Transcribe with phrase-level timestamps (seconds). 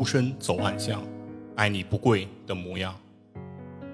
[0.00, 1.02] 孤身走暗巷，
[1.56, 2.98] 爱你不跪的模样，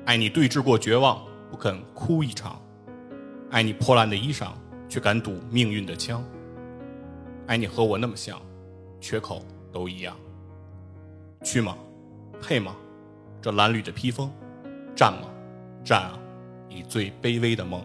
[0.05, 2.63] 爱你对峙过绝望不肯哭一场，
[3.51, 4.53] 爱你破烂的衣裳
[4.89, 6.23] 却敢赌命运的枪，
[7.49, 8.41] 爱你和我那么像，
[9.01, 10.17] 缺口都一样。
[11.43, 11.77] 去吗？
[12.41, 12.77] 配吗？
[13.43, 14.31] 这褴褛的披风，
[14.95, 15.29] 战吗？
[15.85, 16.17] 战啊！
[16.69, 17.85] 以最卑微的梦。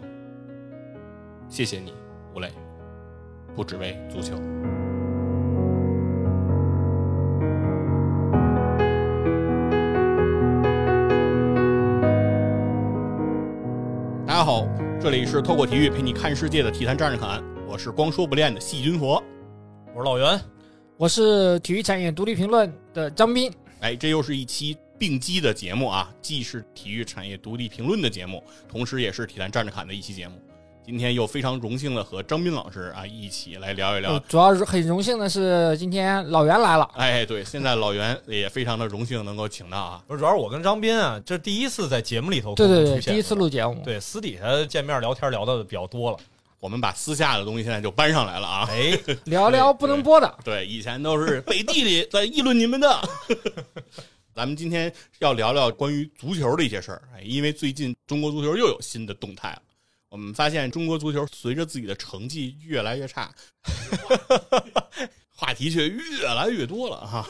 [1.49, 1.91] 谢谢你，
[2.35, 2.51] 吴磊，
[3.55, 4.35] 不只为足球。
[15.21, 19.23] 里是透过体育陪你看世界的体坛战士侃，我是光说不练的细菌佛。
[19.93, 20.41] 我是老袁，
[20.97, 23.53] 我是体育产业独立评论的张斌。
[23.81, 30.41] 哎，这又是一期并机的节目啊，既是体育产业独立评论的节目，同时也是体坛战士侃的一期节目。
[30.91, 34.19] 今天又非常荣幸的和张斌老师啊一起来聊一聊。
[34.27, 36.83] 主要是很荣幸的是今天老袁来了。
[36.95, 40.03] 哎，对，现在老袁也非常的荣幸能够请到啊。
[40.05, 43.81] 不是，主要是我跟张斌啊，这第一次在节目里头对对对，第一次录节目。
[43.85, 46.17] 对，私底下见面聊天聊的比较多了。
[46.59, 48.67] 我们把私下的东西现在就搬上来了啊。
[48.69, 48.91] 哎，
[49.23, 50.35] 聊聊不能播的。
[50.43, 53.09] 对，以前都是背地里在议论你们的。
[54.35, 57.01] 咱们今天要聊聊关于足球的一些事儿。
[57.15, 59.61] 哎，因为最近中国足球又有新的动态了。
[60.11, 63.33] 我们发现中国足球随着自己的成绩越来越差，
[65.33, 67.25] 话题却越来越多了哈。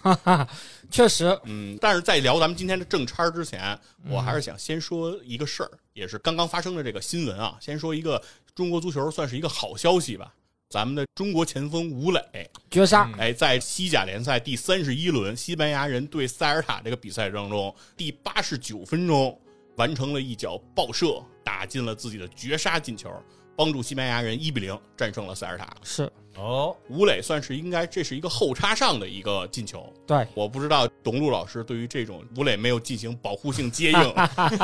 [0.00, 0.48] 哈哈，
[0.90, 7.58] 确实，嗯，但是在聊咱们今天的正差之前，我还是想先说一个事儿，也是刚刚发生的这个新闻啊。
[7.60, 8.20] 先说一个
[8.54, 10.32] 中国足球算是一个好消息吧，
[10.70, 19.38] 咱们的中国前锋吴磊绝杀，哎，在西甲联赛第三十一轮西班牙人对塞尔塔这个比赛当中，第八十九分钟
[19.76, 21.22] 完成了一脚爆射。
[21.44, 23.10] 打进了自己的绝杀进球，
[23.56, 25.68] 帮助西班牙人一比零战胜了塞尔塔。
[25.82, 29.92] 是哦，吴磊算是应该这是一个后插上的一个进球。
[30.06, 34.14] 对，我不知道董路老师对于这种吴磊没有进行保护性接应，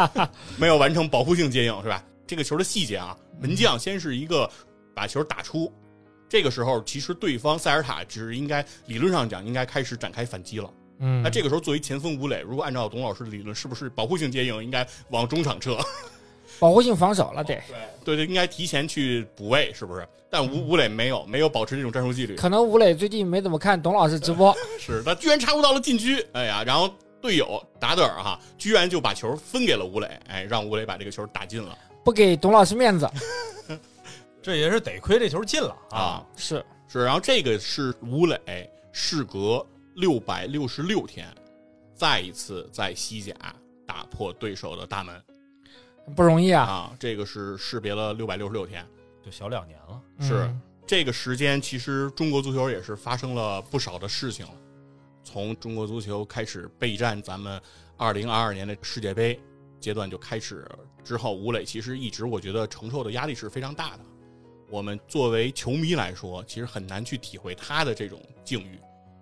[0.59, 2.03] 没有完成保护性接应是吧？
[2.27, 4.51] 这个球的细节啊，门将先是一个
[4.95, 5.71] 把球打出，
[6.27, 10.73] 这个时候其实对方塞尔塔只是应该理论上讲应该开始展开反击了。
[11.01, 15.79] 嗯，那这个时候作为前锋吴磊，如果按照董老师的理论，是不是保护性接应应该往中场撤？
[16.59, 17.55] 保护性防守了，得
[18.05, 20.07] 对对对，应该提前去补位，是不是？
[20.31, 22.37] 但吴吴磊没有，没有保持这种战术纪律。
[22.37, 33.09] 可能吴磊最近没怎么看董老师直播， 是他居然插入到了禁区，哎呀，然后队友达德尔哈，居然就把球分给了吴磊，哎，让吴磊把这个球打进了， 不给董老师面子，
[34.43, 36.23] 这也是得亏这球进了啊！
[36.37, 38.39] 是是，然后这个是吴磊
[38.93, 39.65] 事隔
[39.95, 41.27] 六百六十六天，
[41.95, 43.35] 再一次在西甲
[43.87, 45.15] 打破对手的大门。
[46.15, 46.65] 不容易啊！
[46.65, 48.85] 啊，这个是识别了六百六十六天，
[49.25, 50.03] 就小两年了。
[50.21, 50.51] 是
[50.87, 54.47] 这个时间，其实中国足球也是发生了不少的事情。
[55.23, 57.61] 从中国足球开始备战咱们
[57.97, 59.39] 二零二二年的世界杯
[59.79, 60.67] 阶段就开始
[61.05, 64.01] 之后，吴磊其实一直我觉得承受的压力是非常大的。
[64.71, 68.79] 我们作为球迷来说，其实很难去体会他的这种境遇。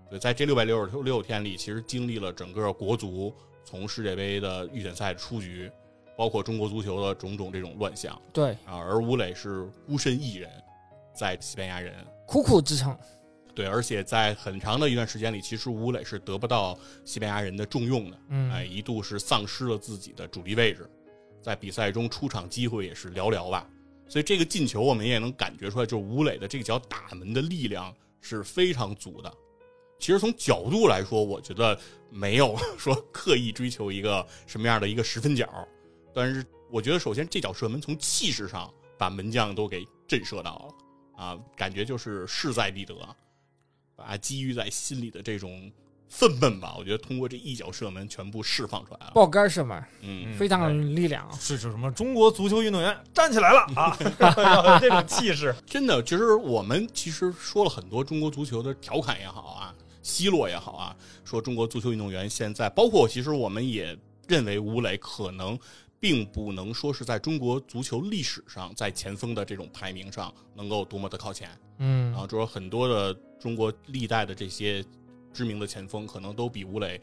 [0.09, 5.69] 对，在这六百六十六天里，其实经历了整个国足从世界杯的预选赛出局。
[6.17, 8.53] 包括中国足球的种种这种乱象，对。
[8.65, 10.51] 啊，而吴磊是孤身一人，
[11.15, 11.95] 在西班牙人。
[12.27, 12.97] 苦苦支撑，
[13.55, 20.91] 对，而且在很长的一段时间里，其实吴磊是得不到西班牙人的重用的，嗯，哎，一度是丧失了自己的主力位置，
[21.41, 23.69] 在比赛中出场机会也是寥寥吧，
[24.09, 29.33] 所以这个进球我们也能感觉出来，就是吴磊的这个脚打门的力量是非常足的。
[30.01, 31.79] 其实从角度来说，我觉得
[32.11, 35.49] 没有 说刻意追求一个什么样的一个十分角。
[36.17, 42.95] 但是我觉得，首先这脚射门从气势上把门将都给震慑到了啊，感觉就是势在必得，
[43.95, 45.71] 把积郁在心里的这种
[46.09, 49.13] 愤懑吧，我觉得通过这一脚射门全部释放出来了。
[49.15, 51.31] 爆杆射门，嗯，非常有力量。
[51.35, 51.91] 是是什么？
[51.93, 53.95] 中国足球运动员站起来了啊！
[54.81, 56.03] 这种气势，真的。
[56.03, 63.95] 其实我们其实说了很多中国足球的调侃也好啊，奚落也好啊，说中国足球运动员现在，包括其实我们也
[64.27, 65.59] 认为吴磊可能。
[65.99, 74.85] 并不能说是在中国足球历史上，在前锋的这种排名上能够多么的靠前，嗯，然后就说很多的中国历代的这些
[75.33, 77.01] 知名的前锋，可能都比吴磊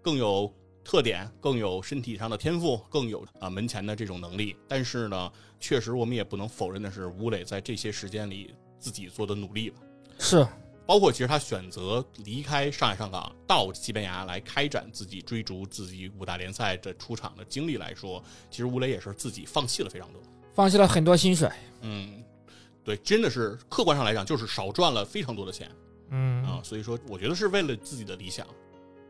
[0.00, 0.52] 更有
[0.84, 4.56] 特点，更有身体上的天赋，更有啊门前的这种能力。
[4.68, 9.80] 但是呢，确实我们也不能否认的是，吴磊在这些时间里自己做的努力吧，
[10.18, 10.46] 是。
[10.86, 20.22] 包括其实他选择离开上海上港到西班牙来开展自己追逐自己五大联赛的出场的经历来说，其实吴磊也是自己放弃了非常多，
[20.54, 21.50] 放弃了很多薪水。
[21.80, 22.22] 嗯，
[22.84, 25.70] 对，真的是客观上来讲，就是少赚了非常多的钱。
[26.10, 28.46] 嗯啊，所以说我觉得是为了自己的理想。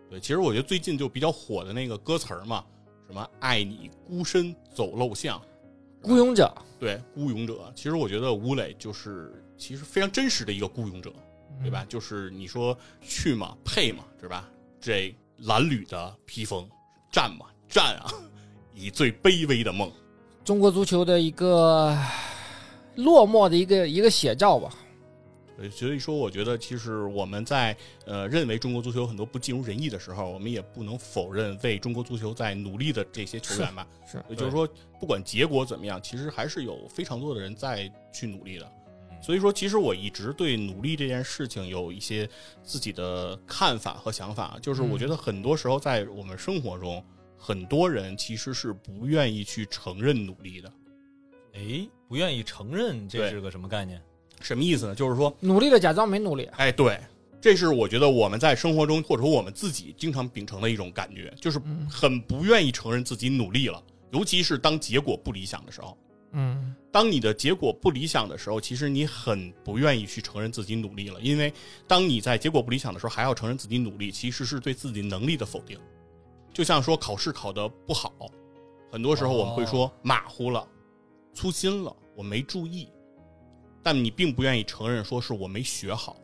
[0.08, 2.64] 对，其实我觉得最近就比较火的那个歌词儿嘛，
[3.06, 5.38] 什么“爱你孤身走陋巷”，
[6.00, 7.70] 孤勇者，对，孤勇者。
[7.76, 11.12] 其实我觉得吴磊就是其实非常真实的一个孤勇者，
[11.62, 11.84] 对吧？
[11.88, 14.48] 就是你说去嘛，配嘛，是吧？
[14.80, 16.68] 这褴褛的披风，
[17.10, 18.10] 战嘛，战啊，
[18.74, 19.90] 以最卑微的梦。
[20.44, 21.96] 中国足球的一个
[22.94, 24.72] 落寞的一个一个写照吧。
[25.58, 33.86] 呃，所以说，我觉得其实我们在呃认为中国足球有很多不尽如人意的时候，我们也不能否认为中国足球在努力的这些球员吧。
[34.06, 34.68] 是也就是说，
[35.00, 38.70] 不管结果怎么样，其实还是有非常多的人在去努力的。
[39.20, 42.28] 所以说，其实我一直对努力这件事情有一些
[42.62, 47.04] 自己的看法和想法，就是我觉得很多时候在我们生活中，
[47.36, 50.72] 很多人其实是不愿意去承认努力的。
[51.54, 54.00] 哎，不愿意承认，这是个什么概念？
[54.40, 54.94] 什么意思呢？
[54.94, 57.00] 就是说，努力的假装没努力，哎，对，
[57.40, 63.82] 这是我觉得我们在生活中或者说我们自己经常秉承的一种感觉，就是嗯很不愿意承认自己努力了，
[64.12, 65.96] 尤其是当结果不理想的时候。
[66.32, 71.52] 嗯当你的结果不理想的时候，其实你很不愿意去承认自己努力了，因为
[71.86, 75.78] 当你在结果不理想的时候还要承认自己努力，其实是对自己能力的否定。
[76.54, 78.14] 就像说考试考得不好，
[78.90, 80.66] 很多时候我们会说马虎了、
[81.34, 82.88] 粗心了，我没注意，
[83.82, 86.16] 但你并不愿意承认说是我没学好，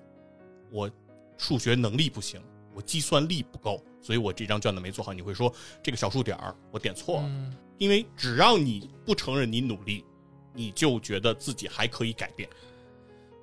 [0.70, 0.90] 我
[1.36, 2.42] 数学能力不行，
[2.74, 5.12] 我计算力不够，所以我这张卷子没做好。
[5.12, 5.52] 你会说
[5.82, 10.02] 这个小数点儿我点错了，嗯因为只要你不承认你努力，
[10.52, 12.48] 你就觉得自己还可以改变。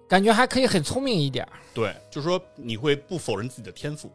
[0.08, 1.52] 感觉还可以很聪明一点儿。
[1.74, 4.12] 对，就是说你会不否认自己的天赋。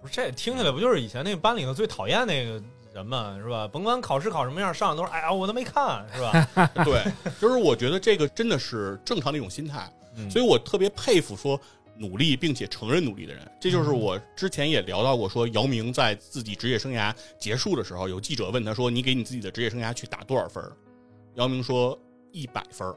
[0.00, 2.60] 不是，这听起来不就是以前那个班里头最讨厌那个
[2.92, 3.68] 人嘛，是吧？
[3.68, 6.70] 甭管考试考什么样，上来都是哎呀，我都没看，是吧？
[6.84, 7.04] 对，
[7.40, 11.58] 就是我觉得这个真的是正常的一种心态，嗯所以我特别佩服说
[11.96, 13.48] 努力并且承认努力的人。
[13.60, 20.62] 这就是我之前也聊到过，说姚明在自己职业生涯结束的时候，有记者问他说：“你给你自己的职业生涯去打多少分？”
[21.36, 21.96] 姚明说
[22.32, 22.94] ：“一百分儿。”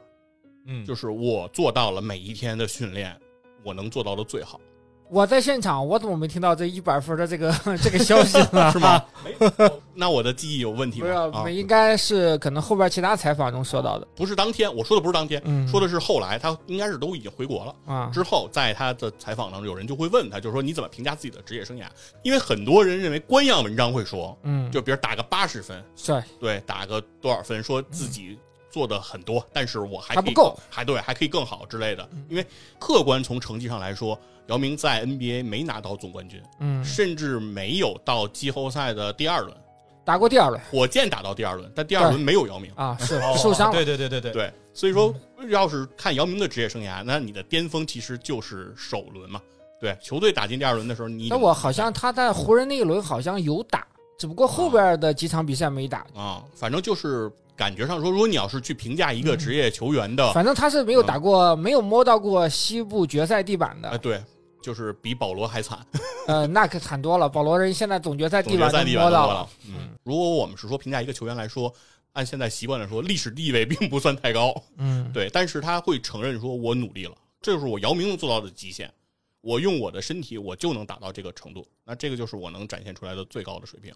[0.68, 3.16] 嗯，就是我做到了每一天的训练，
[3.62, 4.60] 我能做到的最好，
[5.08, 8.68] 我在现场，我怎么没听到这一百分的这个这个消息呢？
[8.74, 9.00] 是吗？
[9.94, 11.42] 那我的记忆有问题吗不吗？
[11.44, 17.76] 是，啊，应该是可能后边其他采访中说到的不是当天，我说的不是当天，嗯说的是后来，他应该是都已经回国了。
[17.86, 18.10] 啊。
[18.12, 21.84] 之后，在他的采访当中，有人就会问他，就是说你怎么评价自己的职业生涯？
[22.24, 28.36] 因为很多人认为官样文章会说，嗯，就比如打个八十分，是对，打个多少分，说自己
[28.76, 32.06] 做的很多，但是我还可以还不够，还对，还可以更好之类的。
[32.28, 32.46] 因为
[32.78, 34.18] 客观从成绩上来说，
[34.48, 39.56] 姚明在 NBA 没拿到总冠军，嗯，甚至没有到季后赛的第二轮。
[40.04, 42.70] 打过第二轮火箭打到第二轮，但第二轮没有姚明。
[42.74, 43.72] 啊，是哦受伤了。
[43.72, 45.14] 对对对对对，对，所以说
[45.48, 49.40] 要是看姚明的职业生涯，那你的巅峰其实就是首轮嘛。
[49.80, 53.86] 对，球队打进第二轮的时候，你那我好像他在湖人那一轮好像有打，
[54.18, 56.06] 只不过后边的几场比赛没打。
[56.14, 63.88] 啊，反正就是感觉上说，如果你要是去评价一个职业球员的，反正他是没有打过，没有摸到过西部决赛地板的。
[63.88, 63.98] 呃。
[63.98, 64.22] 对，
[64.62, 65.78] 就是比保罗还惨，
[66.26, 67.28] 呃，那可惨多了。
[67.28, 69.48] 保罗人现在总决赛地板赛地板摸到了。
[69.66, 71.72] 嗯，如果我们是说评价一个球员来说，
[72.12, 78.92] 按现在习惯来说，历史地位并不算太高，嗯，对，但是他会承认说我努力了，这就是我姚明能做到的极限。
[79.40, 83.94] 我用我的身体，我就能达到这个程度，那这个就是我能展现出来的最高的水平。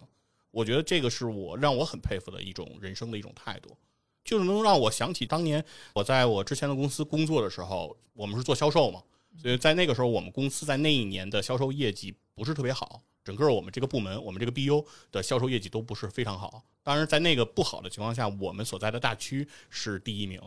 [0.51, 3.75] 我觉得这个是我让我很佩服的一种人生的一种态度，
[4.23, 9.01] 就是能让我想起当年我在我之前的公司工作的时候，我们是做销售嘛，
[9.41, 16.63] 所以在那个时候，我们公司在那一年的销售业绩不是特别好，整个我们这个部门，我们这个 BU 的销售业绩都不是非常好。
[16.83, 20.41] 当然，在那个不好的情况下，我们所在的大区是第一名，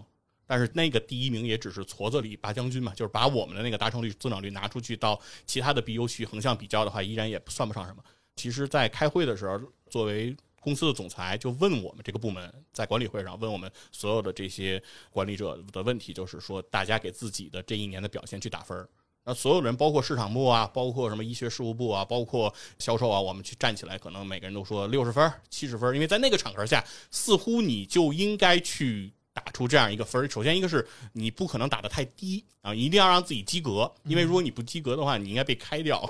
[0.46, 8.02] 但是那个第一名也只是矬子里拔将军嘛，就是把我们的那个达成率、增长率拿出去到其他的 BU 去横向比较的话，依然也算不上什么。
[8.36, 9.60] 其实，在开会的时候，
[9.94, 14.82] 作为公司的总裁就问我们这个部门，在管理会上问我们所有的这些
[15.12, 18.88] 管理者的问题，就是说大家给自己的这一年的表现去打分儿。
[19.22, 30.28] 那所有人，包括市场部啊，包括什么医学事务部啊，包括销售啊，我们去站起来，可能每个人都说六十分、七十分，因为在那个场合下，似乎你就应该去打出这样一个分儿。
[30.28, 36.08] 首先，一个是你不可能打得太低啊，一定要让自己及格，因为如果你不及格的话，你应该被开掉。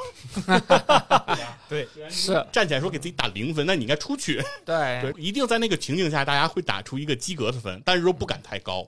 [1.66, 4.40] 对，是站起来说给自己打零分，那你应该出去。
[4.64, 8.86] 对对，一定在那个情境下，大家会打出一个及格的分，但是说不敢太高，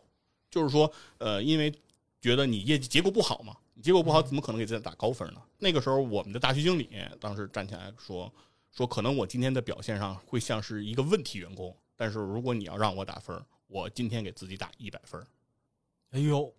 [0.51, 1.73] 就是说，呃，因为
[2.21, 5.41] 觉得你业绩结果不好嘛，你结果不好，怎么可能给自己打高分呢？
[5.59, 8.31] 那个时候，我们的大区经理当时站起来说，
[8.71, 13.35] 说可能我今天的表现上会像是一个问题员工，但是如果你要让我打分，
[13.67, 15.21] 我今天给自己打一百分。
[16.13, 16.53] 哎呦，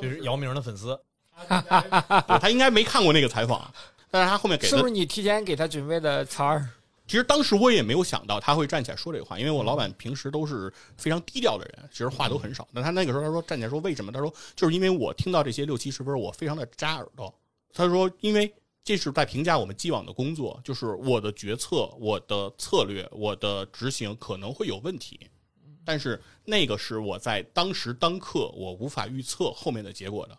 [0.00, 0.98] 这是姚明的粉丝，
[1.48, 3.72] 对他应该没看过那个采访，
[4.10, 6.68] 但是他后面给的是不是你提前给他准备的词儿？
[7.06, 12.68] 其实当时我也没有想到他会站起来说这个话，因为我老板平时都是非常低调的人，其实话都很少。
[12.74, 14.12] 但他那个时候他说站起来说为什么？
[14.12, 17.34] 他说就是因为我听到这些六七十分，我非常的扎耳朵。
[17.72, 18.52] 他说因为
[18.84, 25.18] 这是在评价我们既往的工作，就是我的决策、我的策略、我的执行可能会有问题，
[25.88, 30.36] 但是那个是我在当时当刻我无法预测后面的结果的。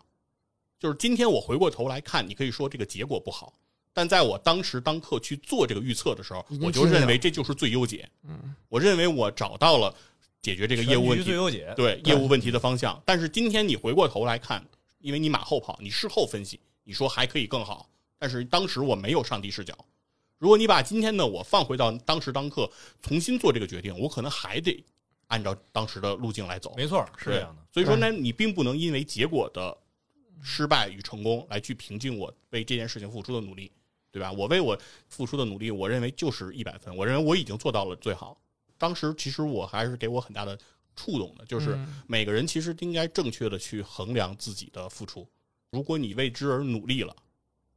[0.78, 3.52] 就是今天我回过头来看，你可以说这个结果不好。
[3.92, 8.08] 但在我当时当刻去做这个预测的时候我就认为这就是最优解。
[8.22, 9.92] 嗯，我认为我找到了
[10.40, 11.74] 解决这个业务问题，最优解。
[11.74, 13.02] 对业务问题的方向。
[13.04, 14.64] 但是今天你回过头来看，
[15.00, 17.90] 因为你马后炮，你事后分析，你说还可以更好，
[18.20, 19.76] 但是当时我没有上帝视角。
[20.38, 22.70] 如果你把今天的我放回到当时当刻，
[23.02, 24.82] 重新做这个决定，我可能还得
[25.30, 26.74] 按照当时的路径来走。
[26.76, 27.62] 没错，是这样的。
[27.72, 29.76] 所以说呢，你并不能因为结果的
[30.42, 33.70] 失败与成功来去评定我为这件事情付出的努力，
[34.10, 34.30] 对吧？
[34.32, 38.40] 我为我付出的努力，我认为就是一百分，我认为我已经做到了最好。
[38.76, 40.58] 当时其实我还是给我很大的
[40.96, 45.28] 触动的，就是嗯每个人其实应该正确的去衡量自己的付出。
[45.70, 47.14] 如果你为之而努力了，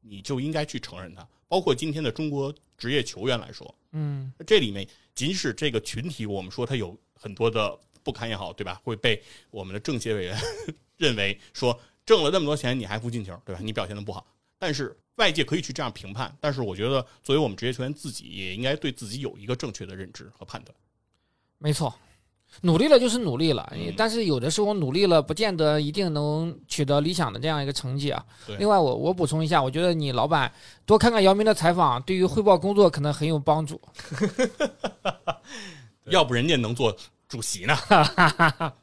[0.04, 1.28] 你就应该去承认它。
[1.48, 8.82] 包括今天的中国职业球员来说，嗯，这里面即使这个群体，我们说他有很多的不堪也好，对吧？
[8.84, 10.38] 会被我们的政协委员
[10.98, 13.62] 认为说挣了那么多钱你还不进球，对吧？
[13.64, 14.26] 你表现的不好。
[14.58, 20.76] 但是外界可以去这样评判，但是我觉得作为我们职业球员自己，也应该对自己有一个正确的认知和判断。
[21.60, 21.94] 没错，
[22.62, 28.24] 努力了就是努力了，嗯但是有的时候努力了，不见得一定能取得理想的这样一个成绩啊。
[28.60, 30.52] 另外我，我补充一下，我觉得你老板
[30.86, 33.80] 多看看姚明的采访，对于汇报工作可能很有帮助。
[36.06, 36.96] 要不人家能做
[37.28, 37.76] 主席呢？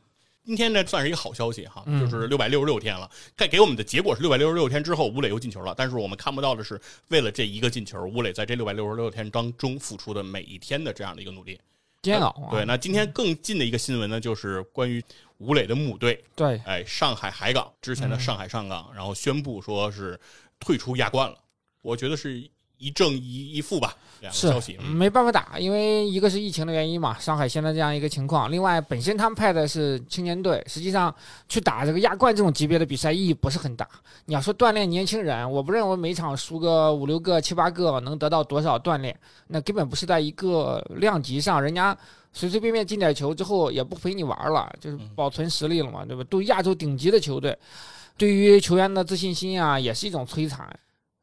[0.42, 3.08] 今天呢算是一个好消息哈，嗯就是六百六十六天了。
[3.36, 5.74] 该给我们的结果是六百六十六天之后，吴磊又进球了。
[5.76, 11.60] 但是我们看不到的是，为了这一个进球，吴磊在这六百六十六天当中付出的每一天的这样的一个努力。
[12.02, 15.02] 煎熬啊，对，那今天更近的一个新闻呢，就是关于
[15.38, 20.19] 吴磊的母队，对，哎，上海海港之前的上海上港，然后宣布说是
[20.59, 21.37] 退出亚冠了。
[21.83, 22.49] 我觉得是
[22.80, 24.76] 一正一一负吧，两个是消息。
[24.80, 28.50] 嗯没办法打，因为一个是疫情的原因嘛，上海现在这样一个情况。
[28.50, 31.14] 另外，本身他们派的是青年队，实际上
[31.49, 33.87] 去打这个亚冠这种级别的比赛意义不是很大。
[34.25, 41.96] 你要说锻炼年轻人，我不认为每场输个五六个、七八个能得到多少锻炼，那根本不是在一个量级上，人家。
[42.32, 46.22] 随随便便进点球之后也不陪你玩了，就是保存实力了嘛，对吧？
[46.30, 47.58] 都亚洲顶级的球队，
[48.16, 50.64] 对于球员的自信心啊，也是一种摧残。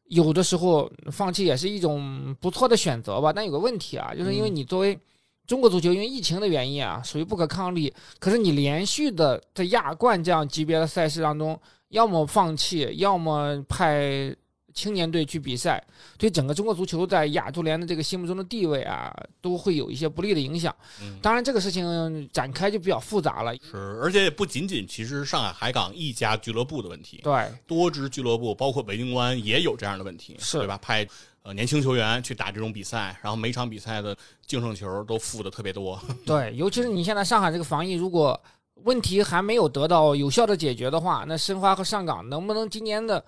[0.08, 3.32] 有的时候放弃也是一种不错的选择吧。
[3.34, 4.98] 但有个问题啊，就是因为你作为
[5.46, 7.94] 中国足球，因为疫情的原因啊，属于不可抗力。
[8.20, 11.60] 可是你连续的在亚冠这样级别的赛事当中，
[11.90, 14.36] 要么放弃，要么派
[14.78, 15.84] 青年队去比赛，
[16.20, 20.74] 对整个中国足球在亚足联的这个心目中的地位啊，都会有一些不利的影响。
[21.02, 23.52] 嗯，当然，这个事情展开就比较复杂了。
[23.56, 30.78] 是，而且也不仅仅其实上海海港一家俱乐部的问题，对，多支俱乐部，包括北京国安也有这样的问题，是对吧？
[30.78, 31.08] 派
[31.42, 34.16] 呃年轻球员去打这种比赛，然后每场比赛的
[34.46, 36.00] 净胜球都负的特别多。
[36.24, 38.40] 对，尤其是你现在上海这个防疫，如果
[38.84, 43.24] 问题还没有得到有效的解决的话，那申花和上港能不能今年的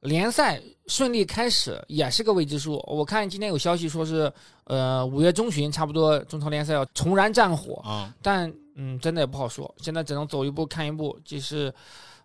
[0.00, 2.82] 联赛顺利开始，也是个未知数。
[2.86, 4.32] 我看今天有消息说是，
[4.64, 9.72] 呃，五月中旬差不多中超联赛要重燃战火，啊，但嗯，真的也不好说。
[9.78, 11.72] 现在只能走一步看一步，就是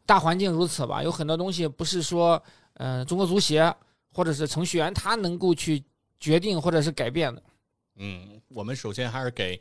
[0.05, 1.03] 大环境如此吧。
[1.03, 2.41] 有很多东西不是说，
[2.75, 3.73] 嗯、中国足协
[4.13, 5.83] 或者是程序员他能够去
[6.19, 7.43] 决定或者是改变的。
[7.97, 9.59] 嗯，我们首先还是给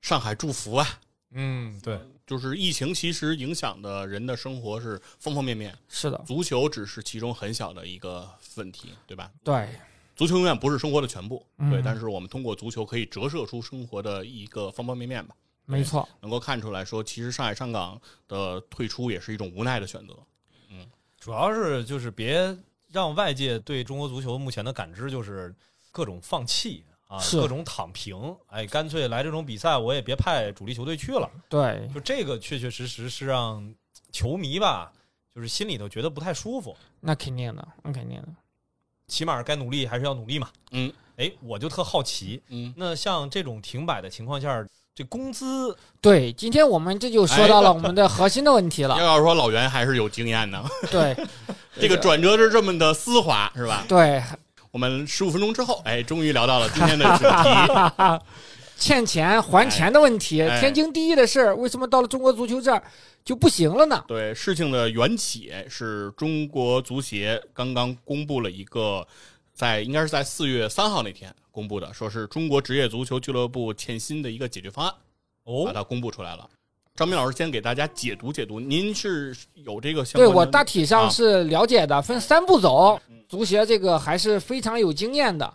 [0.00, 0.86] 上海祝福啊。
[1.34, 9.30] 嗯，对，就是疫情其实影响的人的生活是方方面面，是的，足球只是其中很小的一个问题，对吧？
[9.42, 9.68] 对，
[10.14, 15.34] 足球永远不是生活的全部，嗯对，但是我们通过足球可以折射出生活的一个方方面面吧，
[15.64, 16.06] 没错。
[16.20, 20.14] 能够看出来说，其实上海上港的退出也是一种无奈的选择。
[20.70, 20.86] 嗯
[21.18, 22.56] 主要是就是别
[22.90, 25.54] 让外界对中国足球目前的感知就是
[25.90, 31.28] 各种放弃啊，各种躺平，哎，干脆来这种比赛我也别派主力球队去了。
[31.46, 33.74] 对，就这个确确实实是让
[34.10, 34.90] 球迷吧，
[35.34, 36.74] 就是心里头觉得不太舒服。
[37.00, 38.28] 那肯定的，那肯定的。
[39.08, 40.48] 起码该努力还是要努力嘛。
[40.70, 44.64] 嗯哎，我就特好奇，嗯，那像这种停摆的情况下，
[44.94, 48.96] 这工资对，今天我们这就说到了我们的核心的问题了。
[48.98, 51.14] 要要说老袁还是有经验的，对，
[51.78, 53.84] 这个转折是这么的丝滑，是吧？
[53.86, 54.22] 对，
[54.72, 58.24] 我们十五分钟之后，哎，终于聊到了 今天的主题。
[58.78, 62.82] 欠钱还钱的问题，哎天经地义的事儿，为什么到了中国足球这儿
[63.22, 64.02] 就不行了呢？
[64.08, 69.06] 对，事情的缘起是中国足协刚刚公布了一个，
[69.52, 74.94] 在应该是在四月三号那天公布的，说是中国职业足球俱乐部欠薪的一个解决方案，
[75.44, 76.48] 哦把哦，它公布出来了。
[76.94, 83.00] 张明老师先给大家解读解读，您是有这个相对关对我大体上啊是了解的，分三步走。
[83.26, 85.54] 足协这个还是非常有经验的，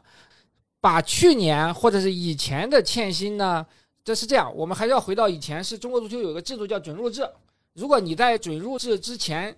[0.82, 3.64] 把去年或者是以前的欠薪呢，
[4.04, 7.30] 这是这样，我们还是要回到以前，是中国足球有个制度叫准入制。
[7.74, 9.56] 如果你在准入制之前，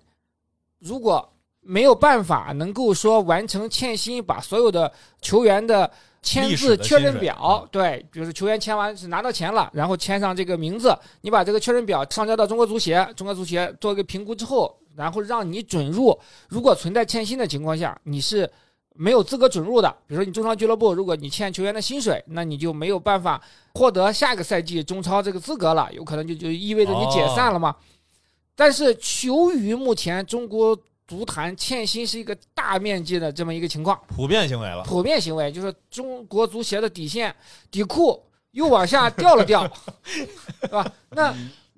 [0.79, 1.31] 如果
[1.61, 5.89] 没有办法能够说完成欠薪，把所有的球员的
[6.21, 16.17] 签字确认表，对，比如说球员签完是拿到钱了，然后签上这个名字，你把这个确认表上交到中国足协，中国足协做一个评估之后，然后让你准入。
[16.49, 18.49] 如果存在欠薪的情况下，你是
[18.95, 19.89] 没有资格准入的。
[20.07, 23.41] 比如说你中超俱乐部，如果你欠球员的薪水，那你就没有办法
[23.75, 27.75] 获得下个赛季中超这个资格了，有可能就就意味着你解散了嘛。
[28.55, 30.77] 但是由于目前中国
[31.09, 34.83] 足坛欠薪是一个大面积的这么一个情况，普遍行为了。
[34.83, 37.35] 普遍行为就是中国足协的底线
[37.71, 39.63] 底裤又往下掉了掉，
[40.05, 40.93] 是吧？
[41.09, 41.35] 那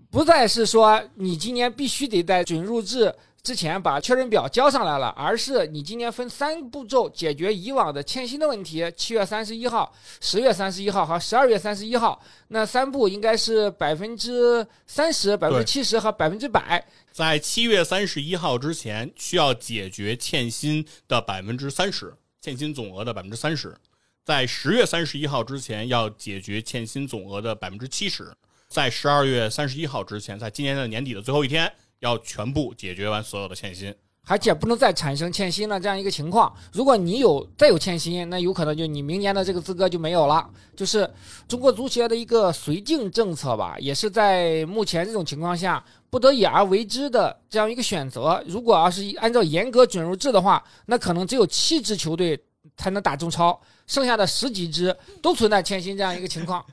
[0.10, 8.86] 不再是说你今年必须得在准入制之前把确认表交上来了，而是你今年分三步骤解决以往的欠薪的问题。
[8.96, 16.86] 七月三十一号、十月三十一号和十二月三十一号，那三步应该是百分之三十、百分之七十和百分之百。
[17.12, 23.70] 在七月三十一号之前，需要解决欠薪的百分之三十，欠薪总额的百分之三十；
[24.24, 28.26] 在十月三十一号之前，要解决欠薪总额的百分之七十；
[28.68, 33.96] 在十二月三十一号之前，在今年的年底的最后一天，要全部解决完所有的欠薪。
[34.28, 36.56] 而且不能再产生欠薪了这样一个情况。
[36.72, 40.48] 如果你有再有欠薪，那有可能就你明年的这个资格就没有了。
[40.76, 41.10] 就是
[41.48, 48.42] 中国足协的一个绥靖政策吧，也是在目前这种情况下不得已而为之的这样一个选择。
[48.46, 52.40] 如果要是按照严格准入制的话，那可能只有七支球队
[52.78, 56.64] 才能打中超，剩下的十几支都存在欠薪这样一个情况。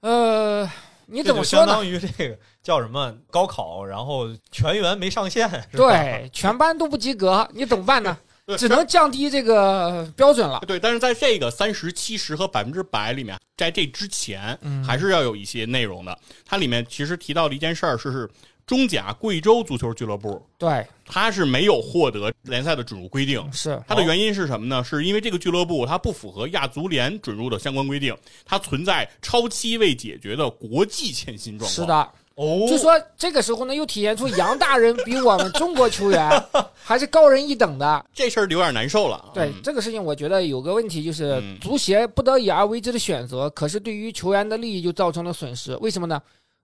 [0.00, 0.68] 呃，
[1.10, 8.16] 你怎么相当于这个叫什么高考，然后全员没上线，是吧，对，全班都不及格，你怎么办呢？
[8.58, 10.60] 只能降低这个标准了。
[10.66, 16.18] 对，但是在这个三十七十和百分之百里面，在这之前嗯还是要有一些内容的。
[16.44, 18.28] 它里面其实提到的一件事儿是，是
[18.70, 23.44] 中甲贵州足球俱乐部，对，他是没有获得联赛的准入规定。
[23.52, 24.84] 是它的原因是什么呢？
[24.84, 31.68] 是因为这个俱乐部它不符合亚足联准入的相关规定，它存在超期未解决的国际欠薪状况。
[31.68, 36.30] 是，的，哦，就说这个时候呢，又体现出杨大人比我们中国球员
[36.80, 38.06] 还是高人一等的。
[38.14, 39.32] 这事儿有点难受了。
[39.34, 45.74] 对、嗯这个事情，我觉得有个问题就是嗯足协不得已而为之的选择，可是对于球员的利益就造成了损失。
[45.78, 46.22] 为什么呢？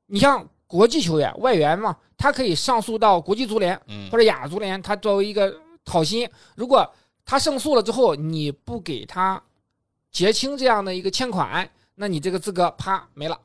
[0.09, 6.89] 你像国际球员外援嘛，他可以上诉到国际足联嗯或者亚足联，他作为一个讨薪，如果
[7.25, 9.41] 他胜诉了之后，你不给他
[10.11, 13.39] 结清这样的一个欠款，那你这个资格啪没了。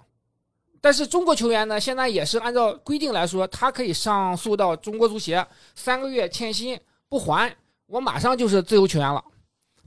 [0.80, 7.56] 但是中国球员呢，现在也是按照规定来说，他可以上诉到中国足协，三个月欠薪不还，
[7.86, 9.24] 我马上就是自由球员了。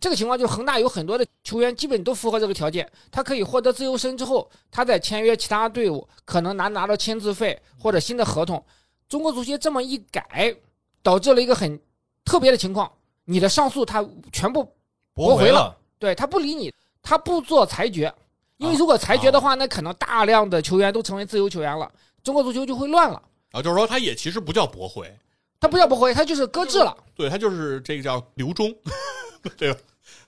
[0.04, 8.62] 这个情况就是恒大有很多的球员基本都符合这个条件，他可以获得自由身之后，他再签约其他队伍，可能拿拿到签字费或者新的合同。
[9.08, 10.54] 中国足协这么一改，
[11.02, 11.80] 导致了一个很
[12.22, 12.92] 特别的情况，
[13.24, 14.70] 你的上诉他全部
[15.14, 15.74] 驳回回了。
[15.98, 16.70] 对他不理你，
[17.02, 18.12] 他不做裁决，
[18.58, 21.90] 因为如果裁决的话，那可能大量的球员都成为自由球员了，
[22.22, 23.22] 中国足球就会乱了。
[23.52, 25.10] 啊，就是说他也其实不叫驳回，
[25.58, 26.94] 他不叫驳回，他就是搁置了。
[27.14, 28.70] 对，他就是这个叫留中，
[29.56, 29.80] 对吧？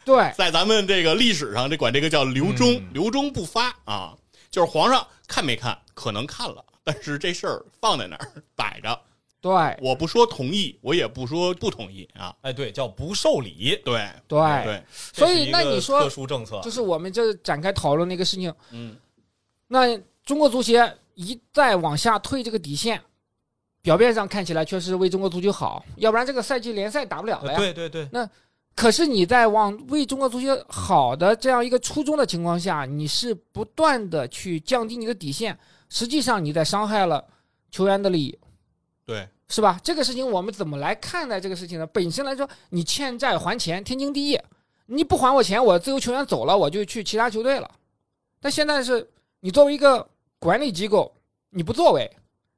[0.06, 2.88] 对，在咱们这个历史上，这管这个叫留中，嗯。
[2.94, 4.16] 留中不发啊，
[4.50, 8.98] 就是皇上看没看，可能看了，但是这事儿放在那儿 摆着，
[9.40, 13.78] 对，我不说同意，我也不说不同意啊，哎，对，叫不受理。
[13.84, 16.60] 对对，对，所以那你说特殊政策。
[16.62, 18.54] 就，是我们这展开讨论那个事情。
[18.70, 18.96] 嗯，
[19.66, 23.02] 那中国足协一再往下退这个底线，
[23.82, 27.56] 表面上看起来确实为中国足球好，要不然这个赛季联赛打不了了。
[27.56, 28.08] 对对对，
[28.76, 35.58] 可是你在往为中国足球好的这样一个初衷的情况下，你是不断的去降低你的底线，
[35.88, 37.24] 实际上你在伤害了
[37.70, 38.38] 球员的利益。
[39.06, 39.80] 对，是吧？
[39.82, 41.86] 这个事情我们怎么来看待这个事情呢？
[41.86, 44.38] 本身来说，你欠债还钱，天经地义。
[44.88, 47.68] 你不还我钱，我自由球员走了，我就去其他球队了。
[48.40, 49.08] 但现在是
[49.40, 50.06] 你作为一个
[50.38, 51.12] 管理机构，
[51.50, 52.08] 你不作为，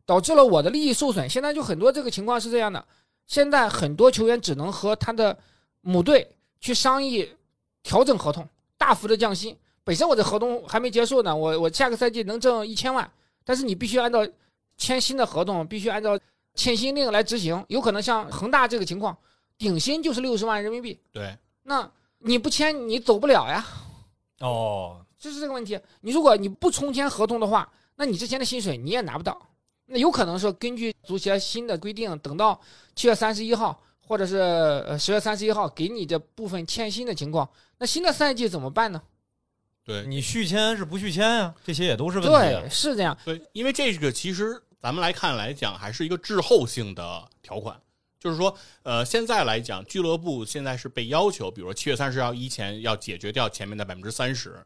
[0.05, 1.31] 导致了我的利益受损。
[1.31, 2.85] 现在就很多这个情况是这样的，
[3.27, 5.39] 现在很多球员只能和他的
[5.89, 6.29] 母队
[6.61, 7.27] 去商议
[7.83, 8.47] 调整合同，
[8.77, 9.57] 大幅的降薪。
[9.83, 13.11] 本身我的合同还没结束呢，我我下个赛季能挣一千万，
[13.43, 14.21] 但是你必须按照
[14.77, 16.19] 签新的合同，必须按照
[16.53, 19.17] 欠薪令来执行，有可能像恒大这个情况，
[19.57, 23.67] 顶薪就是六十万人民币，对，那你不签你走不了呀，
[24.41, 25.81] 哦，就是这个问题。
[26.03, 29.41] 你如果你不重签合同的话，那你之前的薪水你也拿不到。
[29.87, 32.61] 那有可能说根据足协新的规定，等到
[32.95, 39.03] 七月三十一号或者是呃十月三十一号给你这部分欠薪的情况，那新的赛季怎么办呢？
[39.85, 41.55] 对，你续签是不续签呀？
[41.63, 42.61] 这些也都是问题啊。
[42.61, 43.17] 对，是这样。
[43.25, 47.79] 对，因为这个其实咱们来看来讲，还是一个滞后性的条款，
[48.19, 54.63] 就是说，呃，现在来讲，俱乐部现在是被要求，比如说七月三十号以前要解决掉前面的百分之三十，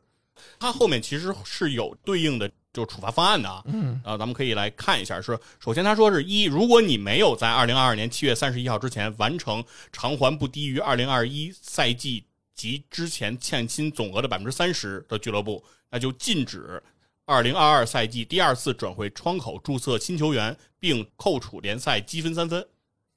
[0.59, 3.63] 它后面其实是有对应的就处罚方案的啊。
[3.67, 16.83] 嗯，啊，咱们可以来看一下，是首先他说是一，如果你没有在二零二二年七月三十一号之前完成偿还不低于二零二一赛季及之前欠薪总额的百分之三十的俱乐部，那就禁止
[17.25, 22.67] 二零二二赛季第二次转会窗口注册新球员，并扣除联赛积分三分。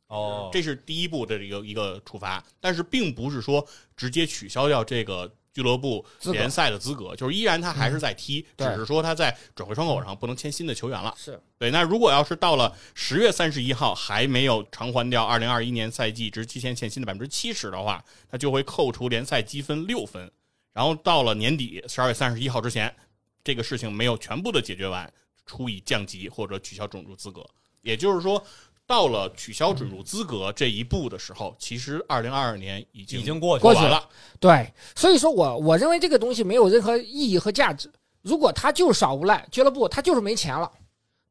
[0.08, 3.66] 哦，这是第一步的一个一个处罚，但是并不是说
[3.98, 11.16] 直接取消掉这个俱乐部联赛的资格，就是依然他还是在踢，只是说他在转会窗口上不能签新的球员了。
[11.18, 20.30] 是对，那如果要是到了十月三十一号还没有偿还掉二零二一年赛季之期限欠薪的百分之七十的话，他就会扣除联赛积分六分。
[20.74, 22.94] 然后到了年底十二月三十一号之前，
[23.42, 25.10] 这个事情没有全部的解决完，
[25.46, 27.46] 处以降级或者取消种族资格。
[27.82, 28.46] 也就是说，
[28.88, 34.08] 到了取消准入资格这一步的时候，其实二零二二年已经已经过去过去了。
[34.40, 37.92] 对，所以说我我认为这个东西没有任何意义和价值。
[38.22, 40.72] 如果他就是耍无赖，俱乐部他就是没钱了，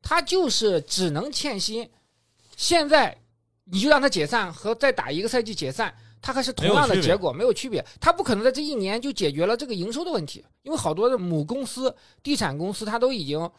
[0.03, 1.89] 他就是只能欠薪。
[2.57, 3.17] 现在
[3.65, 7.85] 你就让他解散和再打一个赛季解散，他还是同样的结果，没有区别。
[8.01, 13.51] 他不可能在这一年就解决了这个营收的问题，因为好多的母公司、地产公司，它都已经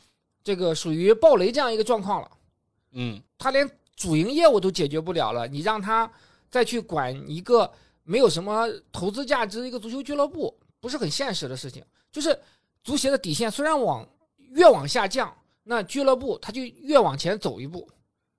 [0.43, 2.31] 这个属于暴雷这样一个状况了。
[2.93, 6.09] 嗯，他连主营业务都解决不了了，你让他
[6.49, 7.71] 再去管一个
[8.03, 11.83] 没有什么投资价值的一个足球俱乐部，不是很现实的事情。
[12.11, 12.37] 就是
[12.83, 17.89] 足协的底线虽然往越往下降，那俱乐部他就越往前走一步。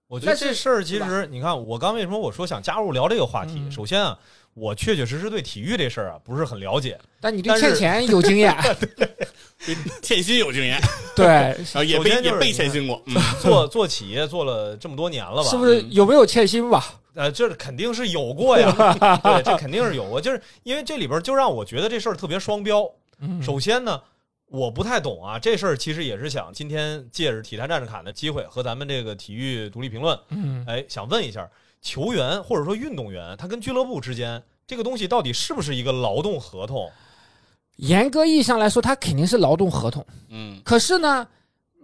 [0.06, 3.54] 我觉得这事儿其实，你看我刚为什么我说想加入聊这个话题？
[3.56, 4.18] 嗯首先啊，
[4.56, 6.98] 我确确实实对体育这事儿啊不是很了解。
[7.20, 8.56] 但你对欠钱有经验，
[8.96, 10.80] 对欠薪有经验，
[11.14, 13.02] 对，然后也被首先就是也被欠薪过。
[13.06, 15.50] 嗯， 做做企业做了这么多年了吧？
[15.50, 16.82] 是不是有没有欠薪吧？
[17.14, 18.70] 呃，这肯定是有过呀，
[19.22, 20.20] 对，这肯定是有过。
[20.20, 22.90] 就是因为这里边就让我觉得这事儿特别双标。
[23.20, 24.00] 嗯首先呢，
[24.48, 31.48] 我不太懂啊，这事儿其实也是想今天借着体坛战士侃的机会，和咱们这个体育独立评论，嗯，哎，想问一下，
[31.80, 36.90] 球员或者说运动员，他跟俱乐部之间这个东西到底是不是一个劳动合同？
[37.76, 40.04] 严格意义上来说，它肯定是劳动合同。
[40.30, 41.28] 嗯，可是呢，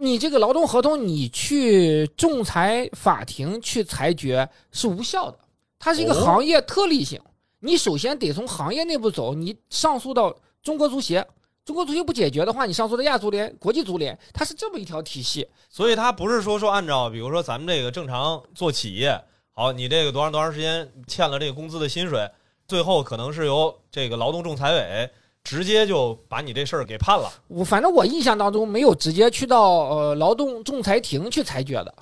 [0.00, 5.38] 你这个劳动合同，你去仲裁法庭去裁决是无效的，
[5.78, 7.20] 它是一个哦行业特例性。
[7.60, 11.24] 你首先得从行业内部走，你上诉到中国足协，
[11.64, 15.46] 中国足协不解决的话，你上诉到亚足联、国际足联，它是这么一条体系。
[15.68, 19.22] 所以它不是说说按照比如说咱们这个正常做企业，
[19.54, 22.30] 好，你这个多长多长时间欠了这个工资的薪水，
[22.66, 25.10] 最后可能是由这个劳动仲裁委
[25.44, 27.30] 直接就把你这事儿给判了。
[27.48, 31.94] 我反正我印象当中没有直接去到呃劳动仲裁庭去裁决的，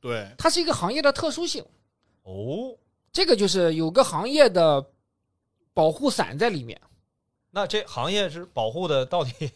[0.00, 1.64] 对，它是一个行业的特殊性，
[2.24, 2.74] 哦，
[3.12, 4.84] 这个就是有个行业的
[5.72, 6.80] 保护伞在里面。
[7.52, 9.52] 那这行业是保护的到底？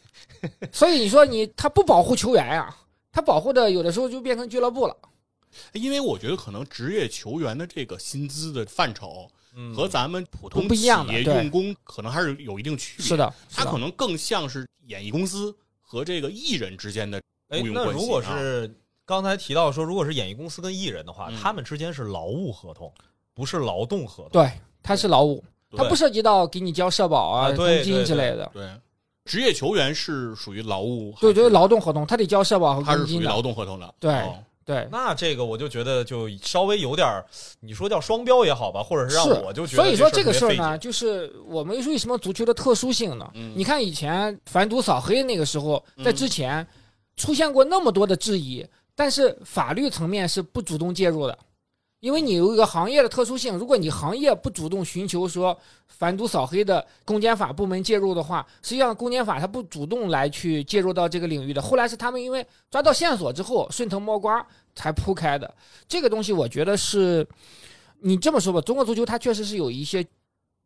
[0.71, 2.77] 所以你说你他不保护球员呀、
[3.11, 4.97] 他保护的有的时候就变成俱乐部了。
[5.73, 13.07] 因为我觉得可能职业球员的这个薪资的范畴嗯和咱们普通企业用工可能还是有一定区别。
[13.07, 17.93] 是，的，是的它可能更像是演艺公司和这个艺人之间的哎雇，佣关系。
[17.93, 18.75] 那如果啊是
[19.07, 22.93] 刚才提到说，如果是演艺公司跟艺人的话，嗯他们之间是劳务合同，
[23.35, 24.33] 不是劳动合同。
[24.33, 24.51] 对，
[24.83, 28.51] 他是劳务，对他不涉及到给你交社保啊、公积金之类的。
[28.53, 28.69] 对
[29.25, 33.41] 职业球员是属于劳务，对就，是劳动合同，他得交社保和他是属于劳。
[33.41, 33.95] 动合同的。
[34.01, 37.25] 对哦对，那这个我就觉得就稍微有点儿，
[37.61, 43.31] 你说叫双标也好吧，或者是让我就觉得所以说这个事儿呢，就是我们为什么足球的特殊性呢？
[43.35, 43.53] 嗯。
[43.55, 46.67] 你看以前反赌扫黑那个时候，在嗯之前
[47.17, 51.39] 出现过那么多的质疑，但是法律层面是不主动介入的，
[52.05, 61.63] 因为你有一个行业的特殊性，如果你行业不主动寻求说反赌扫黑的公检法部门介入的话，实际上公检法它不主动来去介入到这个领域的。
[61.63, 65.55] 后来是他们因为抓到线索之后顺藤摸瓜才铺开的。
[65.89, 67.27] 这个东西我觉得是，
[68.01, 70.07] 你这么说吧，中国足球它确实是有一些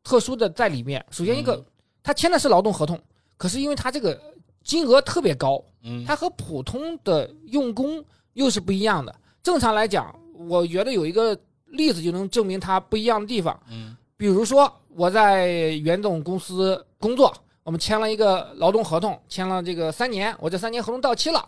[0.02, 1.06] 特殊的在里面。
[1.08, 1.64] 首先一个嗯，
[2.02, 3.00] 他签的是劳动合同，
[3.36, 4.20] 可是因为它这个
[4.64, 9.14] 金额特别高，嗯，它和普通的用工又是不一样的。
[9.40, 10.12] 正常来讲，
[10.46, 13.58] 我觉得有一个例子就能证明它不一样的地方。
[13.70, 15.46] 嗯比如说我在
[15.84, 21.46] 袁总公司工作，我们签了一个劳动合同，签了这个三年，我这三年合同到期了，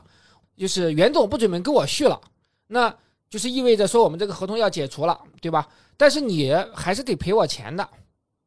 [0.57, 2.21] 就是袁总不准备跟我续了，
[2.69, 2.95] 那
[3.29, 5.67] 就是意味着说我们这个合同要解除了，对吧？
[5.97, 7.89] 但是你还是得赔我钱的，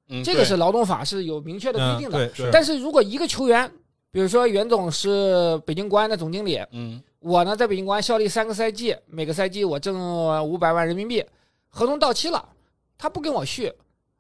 [0.08, 2.32] 嗯，这个是劳动法是有明确的规嗯定的。
[2.50, 3.70] 但是如果一个球员，
[4.10, 11.24] 比如说袁总是北京国安的总经理，嗯我呢在北京国安效力三个赛季，每个赛季我挣五百万人民币，
[11.70, 12.50] 合同到期了，
[12.98, 13.72] 他不跟我续，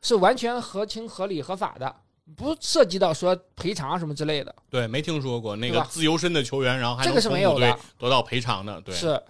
[0.01, 1.93] 是完全合情合理合法的，
[2.37, 4.55] 不涉及到说赔偿什么之类的。
[4.69, 9.21] 对，没听说过那个自由身的球员，然后还能这个是没有的得到赔偿的，对，是，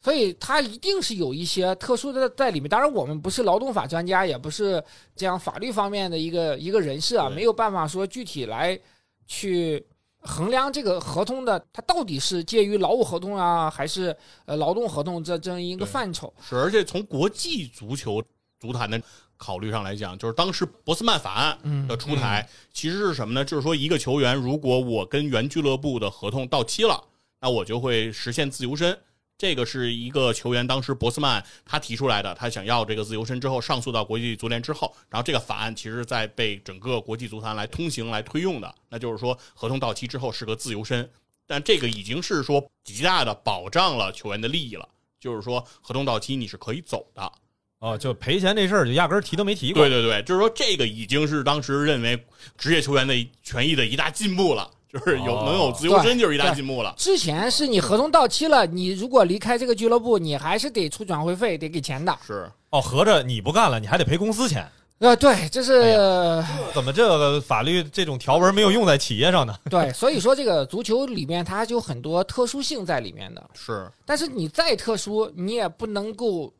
[0.00, 2.68] 所以他一定是有一些特殊的在里面。
[2.70, 4.82] 当然，我们不是劳动法专家，也不是
[5.14, 8.80] 这样法律方面的一个一个人士啊，没有办法说具体来
[9.26, 9.84] 去
[10.24, 16.32] 衡量这个合同的它到底是介于劳务合同啊，还是呃劳动合同这这样一个范畴。
[16.42, 18.22] 是，而且从国际足球
[18.58, 19.00] 足坛的
[19.36, 23.44] 考虑上来讲，就是当时博斯曼法案嗯的出台，其实是什么呢？
[23.44, 27.02] 就是说，一个球员如果我跟原俱乐部的合同到期了，
[27.40, 28.98] 那我就会实现自由身。
[29.36, 41.10] 这个是一个球员当时博斯曼他提出来的，他想要这个自由身之后上诉到国际足联之后，然后这个法案其实在被整个国际足坛来通行来推用的，那就是说合同到期之后是个自由身，
[41.46, 47.32] 但这个已经是说极大的保障了球员的利益了，就是说合同到期你是可以走的。
[47.80, 49.82] 哦，就赔钱这事儿就压根儿提都没提过。
[49.82, 52.24] 对对对，就是说这个已经是当时认为
[52.56, 56.94] 职业球员的权益的一大进步了，就是有、哦能有自由身就是一大进步了。
[56.96, 62.16] 之前是你合同到期了，你如果离开这个俱乐部，你还是得出转会费，得给钱的。
[62.24, 64.64] 是，哦，合着你不干了，你还得赔公司钱。
[64.98, 69.54] 呃，对，这是、怎么这个法律这种条文没有用在企业上呢？
[69.68, 73.44] 对，所以说这个足球里面它就有很多特殊性在里面的。
[73.54, 76.50] 是，但是你再特殊，你也不能够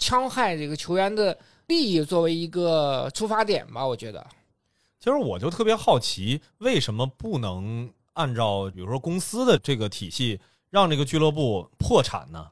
[0.00, 1.36] 戕害这个球员的
[1.66, 3.86] 利益作为一个出发点吧？
[3.86, 4.26] 我觉得，
[5.06, 12.44] 其实我就特别好奇，为什么不能按照比如说公司的这个体系，让这个俱乐部破产呢？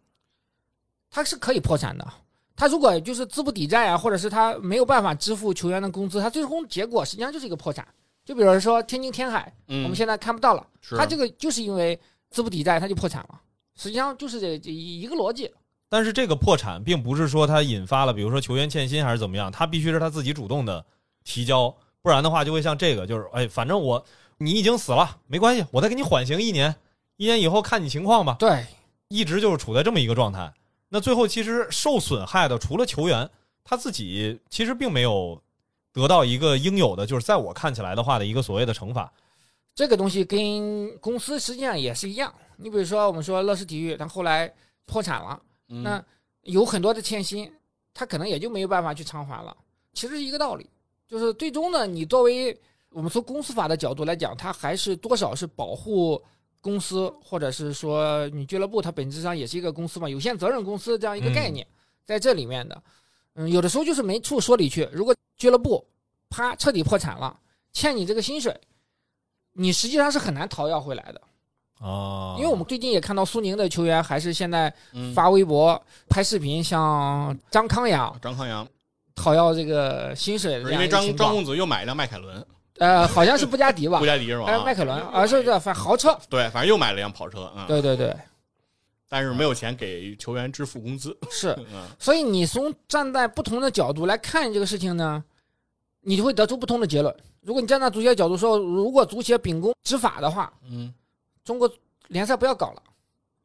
[1.11, 2.07] 他是可以破产的。
[2.55, 7.85] 他如果就是资不抵债啊，或者是他没有办法支付球员的工资，他最终结果实际上就是一个破产。
[8.25, 11.99] 就比如说天津天海，嗯，我们现在看不到了，是他这个就是因为
[12.31, 13.41] 资不抵债，他就破产了。
[13.75, 15.51] 实际上就是这这一个逻辑。
[15.89, 20.87] 但是这个破产并不是说他引发了，比如说球员欠薪还是怎么样，他必须是他自己主动的
[21.25, 24.05] 提交，不然的话就会像这个，就是哎，反正我
[24.37, 26.77] 你已经死了，没关系，我再给你缓刑一年，
[27.17, 28.67] 一年以后看你情况吧，对，
[29.09, 30.53] 一直就是处在这么一个状态。
[30.91, 33.29] 那最后其实受损害的除了球员，
[33.65, 35.41] 他自己其实并没有
[35.95, 39.11] 得到一个应有的，就是在我看起来的话的一个所谓的惩罚。
[39.75, 42.33] 这个东西跟公司实际上也是一样。
[42.57, 44.53] 你比如说，我们说乐视体育，它后来
[44.85, 46.05] 破产了，嗯那
[46.43, 47.51] 有很多的欠薪，
[47.95, 49.57] 他可能也就没有办法去偿还了。
[49.95, 50.69] 其实是一个道理，
[51.09, 52.59] 就是最终呢，你作为
[52.91, 56.21] 我们从公司法的角度来讲，它还是多少是保护
[56.61, 61.67] 公司，或者是说你俱乐部，它本质上也是一个公司嘛，有限责任公司这样一个概念，
[62.05, 62.83] 在这里面的，
[63.35, 64.89] 嗯，有的时候就是没处说理去。
[64.93, 65.85] 如果俱乐部
[66.31, 67.39] 啪彻底破产了，
[67.73, 68.59] 欠你这个薪水，
[69.53, 71.21] 你实际上是很难讨要回来的。
[71.81, 78.67] 哦，因为我们最近也看到苏宁的球员还是现在嗯发微博、拍视频，像张康阳张康阳，
[79.15, 81.17] 讨要这个薪水的因为一个情。
[81.17, 82.47] 张张公子又买一辆迈凯伦，
[82.79, 84.07] 呃，好像是布加迪吧布？
[84.07, 84.45] 加迪是吗？
[84.47, 86.19] 哎，迈凯伦，啊是这反正豪车。
[86.29, 88.15] 对，反正又买了一辆跑车，嗯，对对对，
[89.09, 91.49] 但是没有钱给球员支付工资，是。
[91.73, 95.23] 嗯，所以你从站在不同的角度来看这个事情呢，
[96.01, 97.15] 你就会得出不同的结论。
[97.43, 100.93] 如果你站在足协角度说，如果足协秉公执法的话，嗯，
[101.45, 101.71] 中国
[102.09, 102.83] 联赛不要搞了，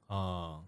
[0.07, 0.59] 啊，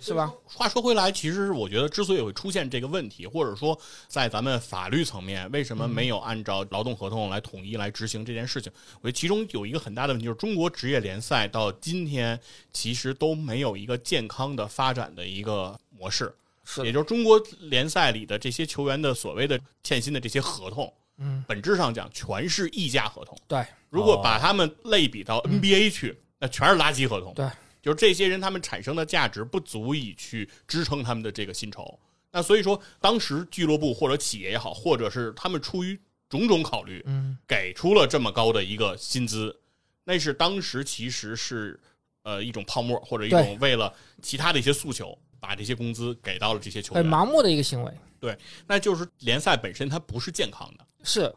[0.00, 0.32] 是吧？
[0.44, 8.72] 话说回来，其实我觉得之所以会出现这个问题，或者说在咱们法律层面，为什么没有按照劳动合同来统一来执行这件事情？
[9.00, 12.38] 我觉得其中有一个很大的问题，就是中国职业联赛到今天
[12.72, 16.34] 其实都没有一个健康的发展的一个模式，
[16.64, 23.38] 是，也就是中国联赛里的这些球员的所谓的欠薪的这些合同，嗯，本质上讲全是溢价合同。
[23.46, 27.34] 对，如果把他们类比到 NBA 去，那全是垃圾合同。
[27.34, 27.48] 对，
[27.80, 31.98] 就是这些人他们产生的价值不足以去支撑他们的这个薪酬。
[32.30, 39.58] 那所以说，当时俱乐部或者企业也好，或者是他们出于种种考虑，嗯，给出了这么高的一个薪资，
[40.04, 41.80] 那是当时其实是
[42.22, 47.02] 呃一种泡沫，或者一种为了其他的一些诉求，把这些工资给到了这些球员。
[47.02, 47.92] 很盲目的一个行为。
[48.20, 48.36] 对
[48.66, 50.84] 那就是联赛本身它不是健康的。
[51.04, 51.34] 是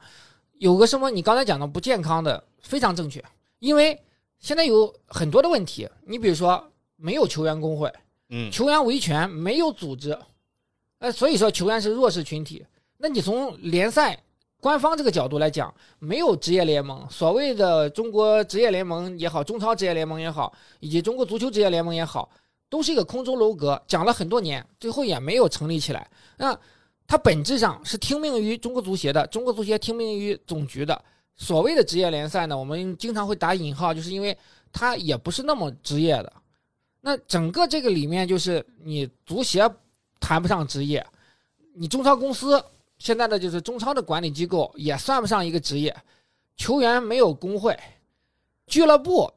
[0.57, 3.23] 有个什么你刚才讲的不健康的，非常正确。
[3.59, 3.97] 因为
[4.41, 6.61] 现在有很多的问题，你比如说
[6.95, 7.93] 没有球员工会，
[8.29, 10.17] 嗯，球员维权没有组织，
[10.97, 12.65] 呃，所以说球员是弱势群体。
[12.97, 14.19] 那你从联赛
[14.59, 22.27] 官方这个角度来讲，没有职业联盟，所谓的中国职业联盟也好，中超职业联盟也好，以及中国足球职业联盟也好，
[22.67, 26.09] 都是一个空中楼阁，讲了很多年，最后也没有成立起来。
[26.37, 26.57] 那
[27.05, 30.99] 它本质上是听命于中国足协的，中国足协听命于总局的。
[31.41, 34.37] 所谓的职业联赛呢，我们经常会打引号，就是因为
[34.71, 36.31] 它也不是那么职业的。
[37.01, 39.67] 那整个这个里面，就是你足协
[40.19, 41.03] 谈不上职业，
[41.73, 42.63] 你中超公司
[42.99, 45.95] 现在的就是中超的管理机构也算不上一个职业，
[46.57, 47.75] 球员没有工会，
[48.67, 49.27] 俱乐部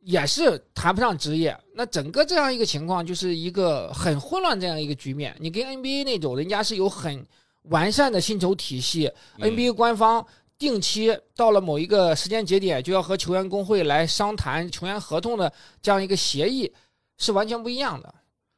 [0.00, 1.56] 也是谈不上职业。
[1.72, 5.32] 那整个这样一个情况，就是一个很混乱这样一个局面。
[5.38, 7.24] 你跟 NBA 那种，人家是有很
[7.62, 9.06] 完善的薪酬体系、
[9.38, 10.26] 嗯 n b a 官方
[10.58, 16.72] 定期到了某一个时间节点，就要和球员工会来商谈球员合同的这样一个协议，
[17.18, 18.14] 是完全不一样的。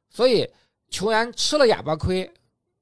[0.09, 0.49] 所以
[0.91, 2.31] 球员吃了哑巴亏，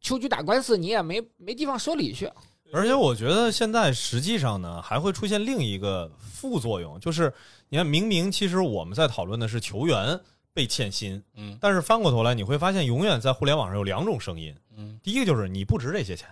[0.01, 2.31] 秋菊打官司，你也没没地方说理去。
[2.73, 7.33] 而且我觉得现在实际上呢，还会出现另一个副作用，就是
[7.69, 10.21] 你看，明明其实我们在讨论的是球员
[10.53, 14.55] 被欠薪，嗯但是翻过头来你会发现，永远在互联网上有两种声音。
[14.77, 16.29] 嗯第一个就是你不值这些钱，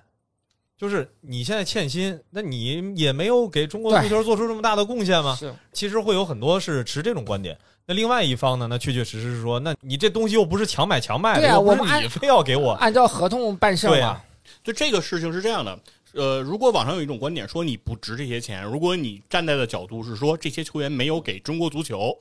[0.77, 5.37] 就是你现在欠薪，那你也没有给中国足球做出这么大的贡献吗？
[5.39, 7.57] 是其实会有很多是持这种观点。
[7.87, 14.25] 那另外一方呢，那确确实实是说，那你这东西又不是强买强卖的，对啊又不是我们按你非要给我，按照合同办事嘛对啊。
[14.63, 15.79] 就这个事情是这样的，
[16.13, 22.17] 呃，如果网上有一种观点说你不值这些钱，如果你站在的角度是说这些球员没有给中国足球，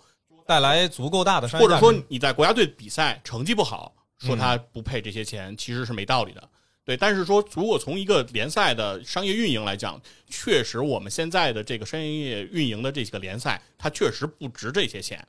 [0.45, 6.43] 带来足够大的商业或者说你在国家队比赛成绩不好，说他不配这些钱，其实是没道理的。
[6.85, 15.25] 对，但是说如果从一个联赛的商业运营来讲，确实我们现在的这个商业运营的这几个联赛，它确实不值这些钱。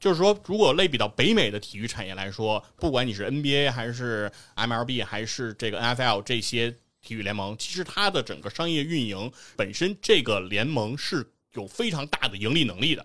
[0.00, 13.04] 就是说，如果类比到北美的体育产业来说，不管你是 NBA 还是 MLB 还是这个 NFL 这些体育联盟，其实它的整个商业运营本身，这个联盟是有非常大的盈利能力的。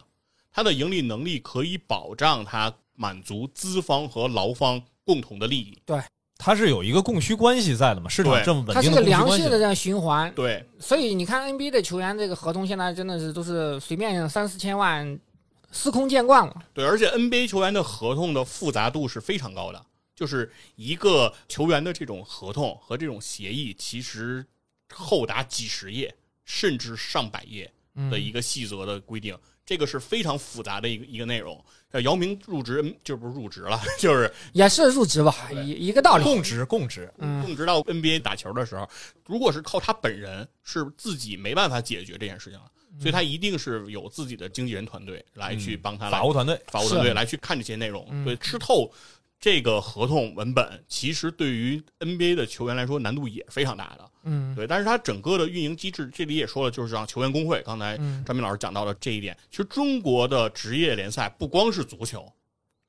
[0.51, 5.77] 它的盈利能力可以保障它满足资方和劳方共同的利益。
[5.85, 6.01] 对
[6.41, 9.01] 它是有一个供需关系在的嘛，市场对这么稳定它是个。
[9.01, 15.19] 良性的这样循环，对，所以你看 NBA 的球员这个合同现在真的是都是随便三四千万，
[15.69, 16.55] 司空见惯了。
[16.73, 24.45] 对，而且 NBA 球员的合同的复杂度是非常高的，就是一个球员的这种合同和这种协议，其实
[24.93, 31.61] 厚达几十页，甚至上百页嗯的一个细则的规定，这个是非常复杂的一个一个内容。
[31.91, 36.23] 呃，姚明入职嗯就不是入职了， 就是也是入职吧，一一个道理。
[36.23, 38.87] 供职供职，嗯，供职到 NBA 打球的时候，
[39.25, 42.65] 如果是靠他本人，是自己没办法解决这件事情了，
[42.99, 48.91] 所以他一定是有自己的经纪人团队来去帮他来法务团队法务团队来去看这些内容，嗯对吃透
[49.39, 54.11] 这个合同文本，其实对于 NBA 的球员来说难度也非常大的。
[54.23, 59.37] 嗯对，但是它整个的运营机制，这里也说了，就是让球员工会，刚才嗯张明老师讲到了这一点。
[59.49, 62.29] 其实中国的职业联赛不光是足球，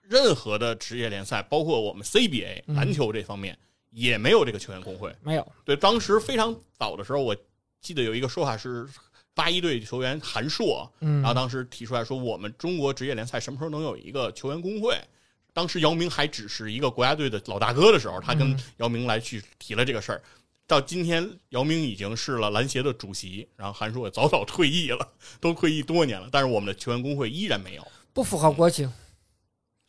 [0.02, 3.56] 任何的职业联赛，包括我们 CBA 嗯篮球这方面，
[3.90, 5.14] 也没有这个球员工会。
[5.22, 7.36] 没有，对，当时非常早的时候，我
[7.80, 8.88] 记得有一个说法是，
[9.34, 15.00] 八一队球员韩硕，嗯然后当时提出来说，我们中国职业联赛什么时候能有一个球员工会？
[15.60, 20.22] 当时姚明还只是一个国家队的老大哥的时候，他跟嗯姚明来去提了这个事儿。
[20.66, 25.06] 到今天，姚明已经是了篮协的主席，然后韩硕也早早退役了，
[25.38, 27.86] 都退役多年了，但是我们的球员工会依然没有。
[28.14, 28.90] 不符合国情。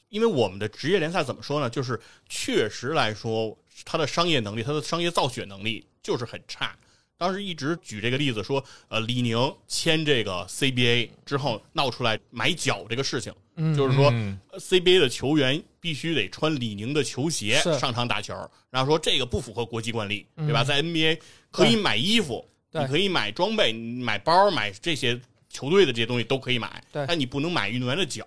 [0.10, 1.69] 因为我们的职业联赛怎么说呢？
[1.69, 6.77] 就是确实来说，他的商业能力、他的商业造血能力就是很差。
[7.17, 18.34] 当时一直举这个例子说，呃，李宁签这个 CBA 之后闹出来买脚这个事情，嗯，就是说嗯 CBA 的球员必须得穿李宁的球鞋上场打球，
[18.70, 20.64] 然后说这个不符合国际惯例，嗯对吧？
[20.64, 21.20] 在 NBA
[21.51, 28.26] 可以买衣服，对你可以买装备、买包、买这些球队的这些东西都可以买，对但你不能买运动员的脚。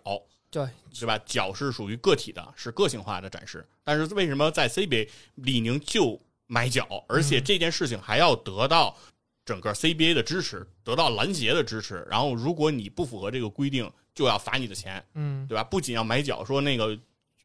[0.51, 1.19] 对，是吧？
[1.27, 3.67] 脚是属于个体的，是个性化的展示。
[3.83, 8.97] 但是为什么在 CBA 李宁就买脚，而且这件事情还要得到
[9.45, 12.07] 整个 CBA 的支持，得到篮协的支持？
[12.11, 15.63] 然后如果你不符合这个规定，就要罚你的钱，嗯对吧？
[15.63, 16.99] 不仅要买脚，说那个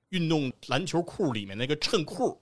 [0.09, 2.41] 运动篮球裤里面那个衬裤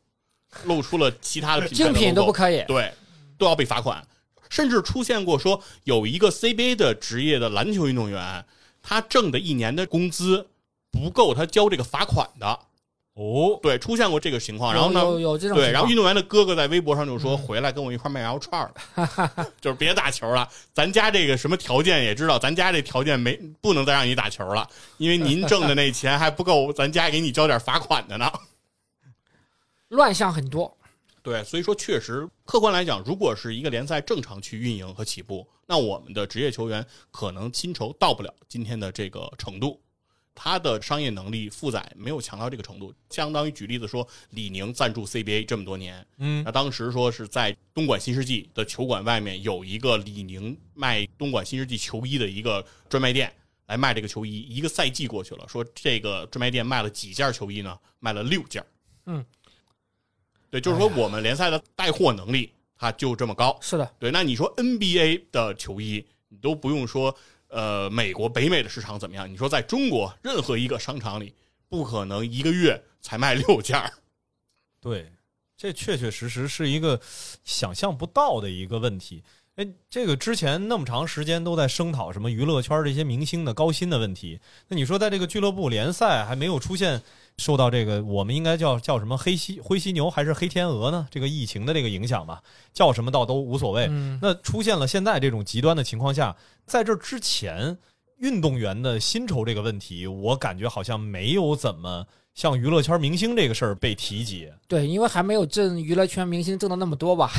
[0.66, 2.64] 露出了其他的品牌的 竞品都不可以。
[2.68, 2.94] 对，
[3.38, 4.06] 都要被罚款。
[4.50, 8.46] 甚至出现过说有一个 CBA 的职业的篮球运动员，
[8.82, 10.48] 他挣的一年的工资
[10.92, 12.60] 不够他交这个罚款的，
[13.18, 14.72] 哦，对，出现过这个情况。
[14.72, 20.48] 然后呢，有有这种对，然后运动员的哥哥在微博上就说：“嗯回来跟我一块儿卖羊肉串儿了，就是别打球了。
[20.72, 28.32] 咱家这个什么条件也知道，咱家这条件没不能再让你打球了，因为您挣的那钱还不够咱家给你交点罚款的呢。
[29.90, 30.72] ”乱象很多。
[31.24, 39.82] 对，所以说确实，客观来讲，如果是一个联赛正常去运营和起步，那我们的职业球员可能薪酬到不了今天的这个程度，
[40.40, 42.94] 他的商业能力负载没有强到这个程度。
[43.10, 53.34] 相当于举例子说，李宁赞助 CBA 这么多年，嗯那当时说是在东莞新世纪的球馆外面有一个李宁卖东莞新世纪球衣的一个专卖店。
[53.66, 57.78] 来卖这个球衣，一个赛季过去了，说这个专卖店卖了几件球衣呢？
[58.00, 58.66] 卖了六件。
[59.08, 59.26] 嗯，
[60.50, 63.60] 对，就是说我们联赛的带货能力它就这么高。
[63.62, 67.14] 是的，对，那你说 NBA 的球衣，你都不用说，
[67.50, 69.32] 呃，美国、北美的市场怎么样？
[69.32, 71.34] 你说在中国任何一个商场里，
[71.70, 73.92] 不可能一个月才卖六件儿。
[74.80, 75.12] 对，
[75.56, 77.00] 这确确实实是一个
[77.44, 79.24] 想象不到的一个问题。
[79.56, 87.02] 哎，这个之前那么长时间都在声讨什么娱乐圈这些明星的高薪的问题，那你说在这个俱乐部联赛还没有出现
[87.38, 91.08] 受到这个我们应该叫叫什么黑犀灰犀牛还是黑天鹅呢？
[91.12, 92.42] 这个疫情的这个影响吧，
[92.74, 93.88] 叫什么倒都无所谓。
[93.90, 96.36] 嗯，那出现了现在这种极端的情况下，
[96.66, 97.78] 在这之前，
[98.18, 104.52] 运动员的薪酬这个问题，我感觉好像没有怎么像娱乐圈明星这个事儿被提及。
[104.68, 107.32] 对，因为还没有挣娱乐圈明星挣的那么多吧？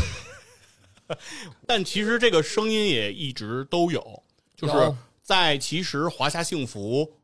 [1.67, 4.23] 但其实这个声音也一直都有，
[4.55, 7.15] 就是在其实华夏幸福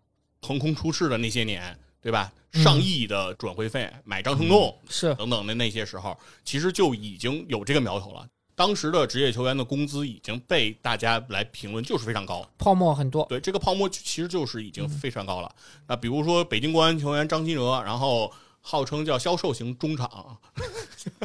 [0.40, 2.30] 横空出世的那些年，对吧？
[2.52, 8.24] 嗯上亿的转会费买张成栋是等等的那些时候，其实就已经有这个苗头了。
[8.54, 13.26] 当时的职业球员的工资已经被大家来评论就是非常高，泡沫很多。
[13.28, 15.52] 对这个泡沫其实就是已经非常高了。
[15.88, 20.38] 那比如说北京国安球员张稀哲，然后号称叫销售型中场，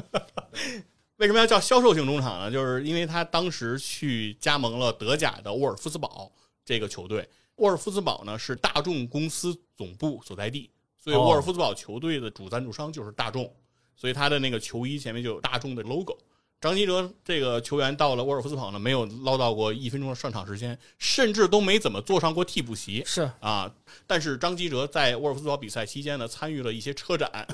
[1.17, 2.49] 为什么要叫销售型中场呢？
[2.49, 6.31] 就是因为他当时去加盟了德甲的沃尔夫斯堡
[6.65, 7.29] 这个球队。
[7.59, 13.53] 沃尔夫斯堡呢是大众公司总部所在地，所以哦沃尔夫斯堡球队的主赞助商就是大众，
[13.95, 16.17] 所以他的那个球衣前面就有大众的 logo。
[16.61, 23.73] 张吉哲这个球员到了沃尔夫斯堡呢，没有捞到过一分钟的上场时间，甚至都没怎么坐上过替补席是啊。
[24.05, 27.47] 但是张吉哲在沃尔夫斯堡比赛期间呢，参与了一些车展，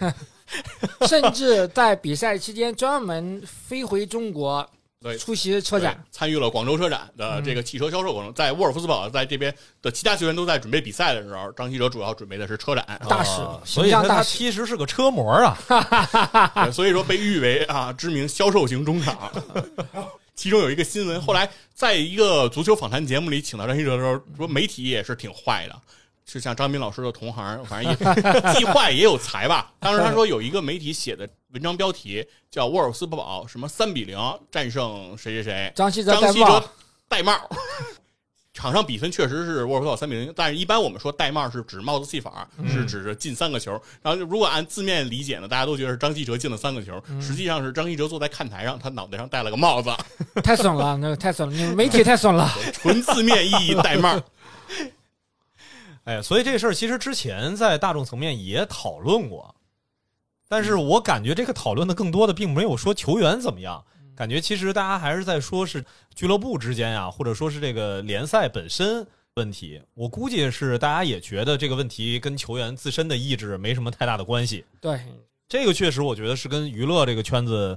[1.06, 4.66] 甚至在比赛期间专门飞回中国
[5.02, 6.02] 对出席车展。
[6.10, 8.32] 参与了广州车展的这个汽车销售过程。
[8.34, 15.56] 在沃尔夫斯堡在这边的其他球员都在准备比赛的时候，张稀哲主要准备的是车展，大使啊所以他他形象大使其实是个车模啊。
[16.64, 19.30] 对所以说被誉为啊知名销售型中场。
[20.34, 25.80] 其中有一个新闻，后来在一个足球访谈节目里请到张稀哲的时候，说媒体也是挺坏的，
[26.26, 29.72] 是像张斌老师的同行，反正也既坏也有才吧。
[29.78, 34.18] 当时他说有一个媒体写的文章标题叫沃尔夫斯堡什么三比零
[34.50, 36.68] 战胜谁谁谁，张稀哲张稀戴帽哲，
[37.08, 37.32] 戴帽。
[38.52, 43.78] 场上比分确实是沃尔夫斯堡三比零，但是一般我们说戴帽是指帽子戏法，是指着进三个球。
[44.00, 49.94] 然后如果按字面理解呢，大家都觉得是张稀哲进了三个球，实际上是张稀哲坐在看台上，他脑袋上戴了个帽子，
[50.42, 52.50] 太损了，那个太损了，你们媒体太损了。
[52.72, 54.18] 纯字面意义戴帽。
[56.06, 59.52] 哎，所以这事儿其实之前在大众层面也讨论过，
[60.48, 63.84] 但是我感觉这个讨论的更多的并没有说球员怎么样，
[64.14, 65.84] 感觉其实大家还是在说是
[66.14, 69.04] 俱乐部之间呀、或者说是这个联赛本身
[69.34, 69.82] 问题。
[69.94, 74.64] 我估计是大家也觉得这个问题跟球员自身的意志没什么太大的关系。
[74.80, 75.00] 对，
[75.48, 77.76] 这个确实我觉得是跟娱乐这个圈子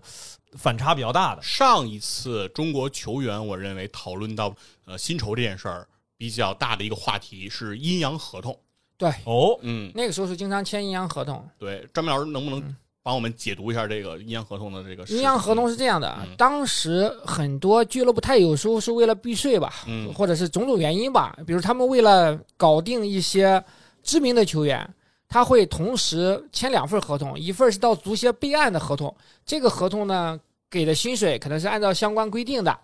[0.55, 1.41] 反差比较大的。
[1.41, 4.55] 上一次中国球员，我认为讨论到
[4.85, 5.87] 呃薪酬这件事儿
[6.19, 8.55] 比较大的一个话题是阴阳合同。
[8.97, 11.41] 对，哦，嗯，那个时候是经常签阴阳合同。
[11.57, 15.05] 对，张明老师能不能嗯帮我们解读一下这个阴阳合同的这个？
[15.05, 23.63] 阴阳合同是这样的嗯，当时很多俱乐部，他有时候是为了避税吧，嗯或者是种种原因吧，比如他们为了搞定一些
[24.03, 24.93] 知名的球员，
[25.29, 29.15] 他会同时签两份合同，一份是到足协备案的合同，
[29.45, 30.37] 这个合同呢
[30.69, 32.77] 给的薪水可能是按照相关规定的，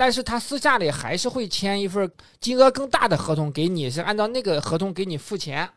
[0.00, 5.68] 但是他私下里还是会签一份金额更大的合同给你，是按照那个合同给你付钱。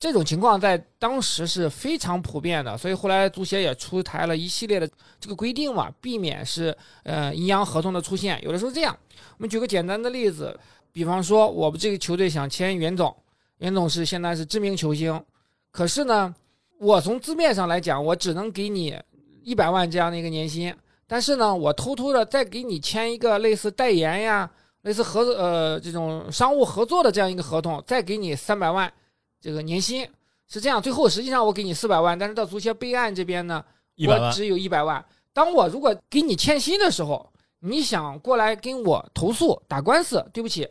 [0.00, 4.88] 这种情况在当时是非常普遍的，所以后来足协也出台了一系列的
[5.20, 8.42] 这个规定嘛，避免是呃阴阳合同的出现。
[8.42, 8.98] 有的时候这样，
[9.36, 10.58] 我们举个简单的例子，
[10.90, 13.14] 比方说我们这个球队想签袁总，
[13.58, 15.22] 袁总是现在是知名球星，
[15.70, 16.34] 可是呢，
[16.80, 18.98] 我从字面上来讲，我只能给你
[19.42, 20.74] 一百万这样的一个年薪，
[21.12, 24.50] 但是呢，我偷偷的再给你签一个类似代言呀、
[24.80, 28.90] 类似合呃这种商务合作的这样一个合同，再给你三百万
[29.38, 30.08] 这个年薪。
[30.48, 33.62] 是这样，最后实际上我给你四百万，但是到足协备案这边呢，
[34.08, 35.04] 我只有一百万。
[35.34, 40.66] 当我如果给你欠薪的时候，你想过来跟我投诉打官司，对不起，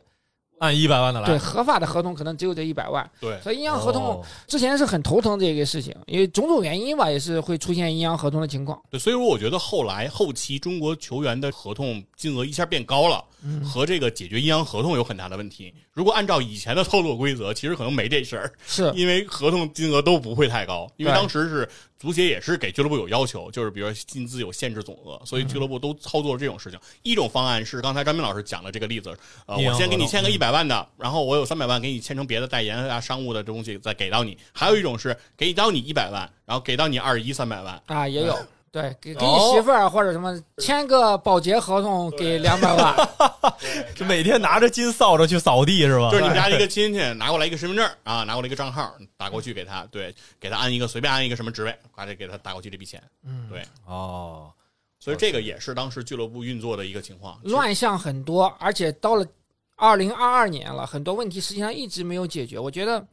[0.61, 4.23] 按一百万的来，对合法的合同可能只有这一百万，对，所以阴阳合同哦。
[4.47, 8.79] 之前是很头疼这个事情，因为种种原因吧，也是会出现阴阳合同的情况。
[8.91, 13.63] 对，所以说我觉得后来后期中国球员的合同金额一下变高了，嗯。
[13.63, 15.73] 和这个解决阴阳合同有很大的问题。
[15.93, 18.91] 如果按照以前的操作规则，其实可能没这事儿，是。
[18.95, 21.67] 因为合同金额都不会太高，因为当时是
[22.01, 26.79] 足协也是给俱乐部有要求，就是比如说薪资有限制总额，所以俱乐部都操作这种事情。
[27.03, 34.35] 一种方案是刚才张明老师讲的这个例子，呃，我先给你签个一百万的，然后我有三百万给你签成别的代言啊、商务的东西再给到你。
[34.51, 37.79] 还有一种是给到你一百万，然后给到你二十一三百万。
[37.85, 38.35] 啊，也有。
[38.71, 43.09] 对，给给你哦媳妇儿或者什么签个保洁合同给两百万，
[43.93, 46.09] 就每天拿着金扫帚去扫地是吧？
[46.09, 53.03] 就是你们家一个亲戚拿过来一个身份证啊，拿过来一个账号，打过去给他，对，给他安一个随便安一个什么职位，呱就给他打过去这笔钱。
[53.25, 54.49] 嗯，对，哦，
[54.99, 57.37] 所以这个也是当时俱乐部运作的一个情况。
[57.43, 59.25] 乱象很多，而且到了
[59.75, 62.57] 二零二二年了，很多问题实际上一直没有解决。
[62.57, 63.05] 我觉得，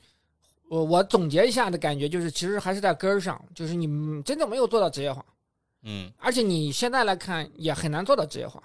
[0.68, 5.24] 我我总结一下的感觉就是，其实还是在根儿上，就是你们真的没有做到职业化，
[5.82, 8.62] 嗯，而且你现在来看也很难做到职业化。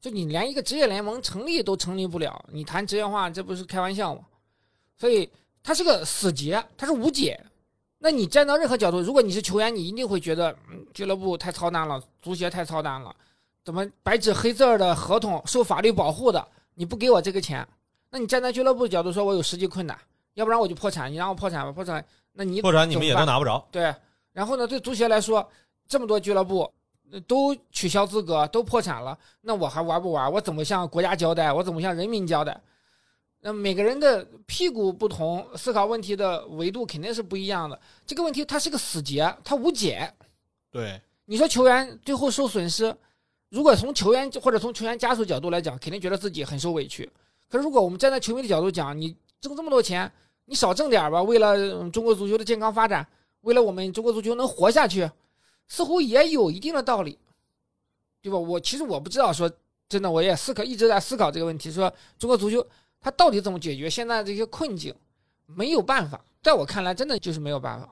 [0.00, 4.22] 就你连一个职业联盟成立都成立不了，你谈职业化，这不是开玩笑吗？
[4.96, 5.30] 所以
[5.62, 7.40] 它是个死结，它是无解。
[7.98, 13.14] 那你站到任何角度，如果你是球员，你一定会觉得，嗯，俱乐部太操蛋了，足协太操蛋了，
[13.64, 16.44] 怎么白纸黑字儿的合同受法律保护的，
[16.74, 17.64] 你不给我这个钱，
[18.10, 19.96] 那你站在俱乐部角度说，我有实际困难，
[20.34, 23.64] 要不然我就破产，你让我破产吧，破产，那你破产你们也都拿不着。
[23.70, 23.94] 对，
[24.32, 25.48] 然后呢，对足协来说，
[25.92, 26.72] 这么多俱乐部
[27.10, 30.32] 呃都取消资格，都破产了，那我还玩不玩？
[30.32, 31.52] 我怎么向国家交代？
[31.52, 32.58] 我怎么向人民交代？
[33.40, 37.78] 那每个人的屁股不同，思考问题的维度肯定是不一样的。
[38.06, 40.10] 这个问题它是个死结，它无解。
[40.70, 42.96] 对，你说球员最后受损失，
[43.50, 47.06] 如果从球员或者从球员家属角度来讲，肯定觉得自己很受委屈。
[47.50, 50.10] 可是如果我们站在球迷的角度讲，你挣这么多钱，
[50.46, 53.06] 你少挣点吧，为了嗯中国足球的健康发展，
[53.42, 55.10] 为了我们中国足球能活下去，
[55.72, 57.18] 似乎也有一定的道理，
[58.20, 58.36] 对吧？
[58.36, 59.50] 我其实我不知道说
[59.88, 62.62] 真的，我也思考一直在思考这个问题，说中国足球
[63.00, 64.94] 它到底怎么解决现在这些困境，
[65.46, 67.88] 没有办法，在我看来真的就是没有办法。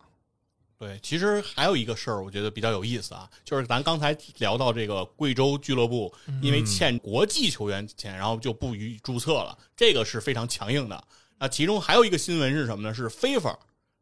[0.77, 6.13] 对，其实还有一个事儿，我觉得比较有意思啊，就是咱刚才聊到这个贵州俱乐部，
[6.43, 11.03] 因为欠国际球员钱，然后就不予注册了，这个是非常强硬的。
[11.39, 12.93] 那其中还有一个新闻是什么呢？
[12.93, 13.57] 是 FIFA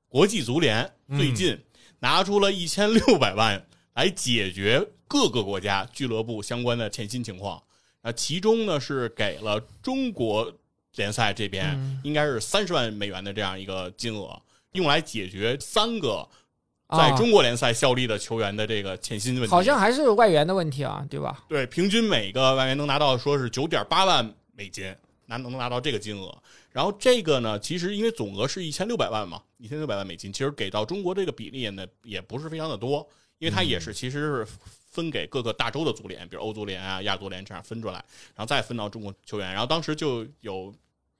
[0.09, 1.57] 国际足联最近
[2.01, 7.63] 拿出了一千六百万来解决各个国家俱乐部相关的欠薪情况。
[8.03, 10.53] 那其中呢是给了中国
[10.95, 14.41] 联赛这边嗯应该是三十万美元的这样一个金额，
[14.73, 16.27] 用来解决三个
[16.89, 19.51] 在啊中国联赛效力的球员的这个欠薪问题。
[19.51, 21.45] 好像还是外援的问题啊，对吧？
[21.49, 24.95] 对，平均每个外援能拿到说是九点八万美金，
[25.27, 26.37] 拿能拿到这个金额。
[26.71, 33.09] 然后这个呢，其实因为总额是一千六百万嘛，一千六百万美金，其实给到中国这个比例呢也不是非常的多，
[33.39, 34.49] 因为它也是其实是
[34.91, 37.95] 分给各个大洲的足联，比如欧足联啊、亚足联这样分出来，
[38.35, 39.51] 然后再分到中国球员。
[39.51, 40.73] 然后当时就有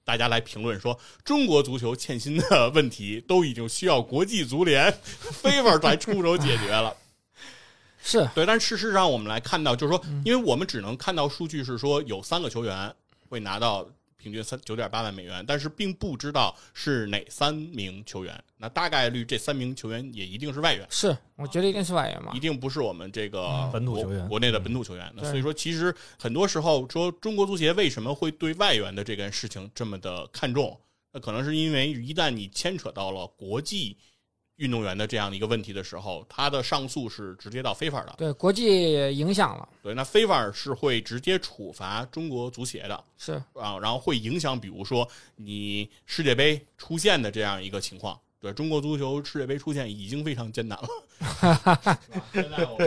[0.05, 4.93] 大家来评论说，中国足球欠薪的问题都已经需要国际足联
[5.43, 6.95] FIFA 来出手解决了。
[8.01, 12.95] 是对，但事实上我们来看到，就是说，因为我们只能看到数据是说有三个球员
[13.29, 13.87] 会拿到
[14.19, 18.45] 平均三九点八万美元，但是并不知道是哪三名球员。
[18.57, 22.41] 那大概率这三名球员也一定是外援，是，我觉得一定是外援嘛一。
[22.41, 25.13] 定不是我们这个嗯本土球员国内的本土球员。
[25.17, 30.79] 那所以说，其实很多时候说中国足协为什么会对外援的这件事情这么的看重？
[31.13, 33.97] 那可能是因为一旦你牵扯到了国际
[34.59, 38.15] 运动员的这样的一个问题的时候，他的上诉是直接到 FIFA 的。
[38.19, 48.19] 对国际影响了，对，那 FIFA 是会直接处罚中国足协的是啊，然后会影响，比如说你世界杯出现的这样一个情况。
[48.41, 50.89] 对中国足球世界杯出现已经非常艰难了，
[52.33, 52.87] 现在我们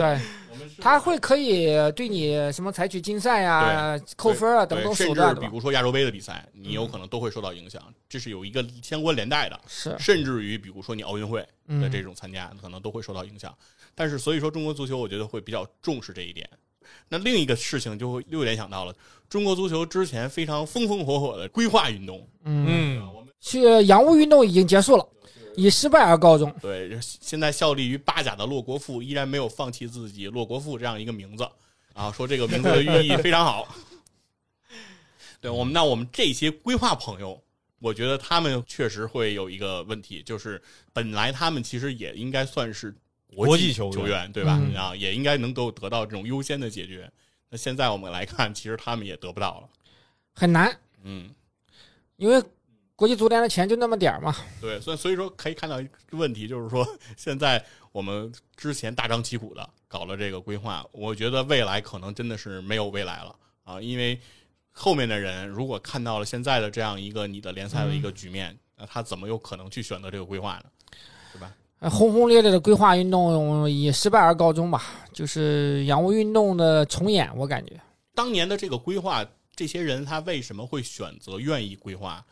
[0.50, 5.40] 我们他会可以对你什么采取禁赛呀、扣分啊等等对甚至手段甚至？
[5.42, 9.60] 比如说亚洲杯的比赛，你有可能都会受到影响，这是有一个相关连带的。
[9.66, 13.54] 是，甚至于比如说你奥运会的嗯，这种参加，可能都会受到影响。
[13.94, 16.48] 但是所以说中国足球，我觉得会比较重视这一点。
[17.10, 18.94] 那另一个事情就会又联想到了
[19.28, 25.06] 中国足球之前非常风风火火的规划运动，嗯，嗯，我们去洋务运动已经结束了，
[25.56, 26.54] 以失败而告终。
[26.60, 31.48] 对现在效力于巴甲的洛国富依然没有放弃自己洛国富这样一个名字
[31.92, 33.74] 啊，说这个名字的寓意非常好。
[35.40, 37.42] 对我们，那我们这些规划朋友
[37.80, 42.94] 我觉得他们确实会有一个问题，就是本来他们其实也应该算是
[43.34, 44.56] 国际际球员员，对吧？
[44.62, 47.10] 嗯啊，也应该能够得到这种优先的解决。
[47.50, 49.68] 那现在我们来看，其实他们也得不到了。
[50.32, 51.28] 很难，嗯，
[52.16, 52.40] 因为
[53.02, 54.32] 国际足联的钱就那么点儿嘛。
[54.60, 56.86] 对，所以所以说可以看到一个问题，就是说
[57.16, 63.34] 现在我们之前大张旗鼓的搞了这个规划，我觉得未来可能真的是没有未来了
[63.64, 64.16] 啊，因为
[64.70, 70.64] 后面的人如果看到了现在的这样一个你的联赛的一个局面，那他怎么有可能去选择这个规划呢？
[71.32, 71.52] 对吧？
[71.80, 74.80] 呃轰轰烈烈的规划运动以失败而告终吧，
[75.12, 77.72] 就是洋务运动的重演，我感觉。
[78.14, 79.26] 当年的这个规划，
[79.56, 82.24] 这些人他为什么会选择愿意规划？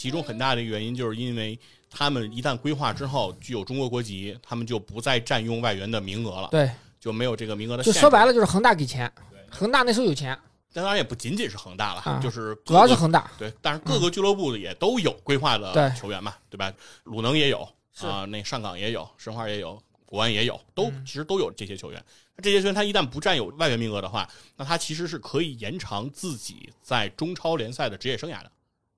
[0.00, 7.92] 其中很大的原因就是因为他们一旦规划之后具有中国国籍，他们就不再占用外援的名额了，对，就没有这个名额的就。
[7.92, 9.12] 说白了就是恒大给钱，
[9.50, 10.34] 恒大那时候有钱，
[10.72, 13.30] 当然也不仅仅是恒大了，啊就是主要是恒大。
[13.38, 16.72] 对，但是各个俱乐部也都有规划的对球员嘛，对吧？
[17.04, 22.02] 鲁能也有是啊、那上港也有，申花也有，国安也有，都嗯其实都有这些球员。
[22.36, 24.26] 那这些球员他一旦不占有外援名额的话，
[24.56, 28.50] 那他其实是可以延长自己在中超联赛的职业生涯的。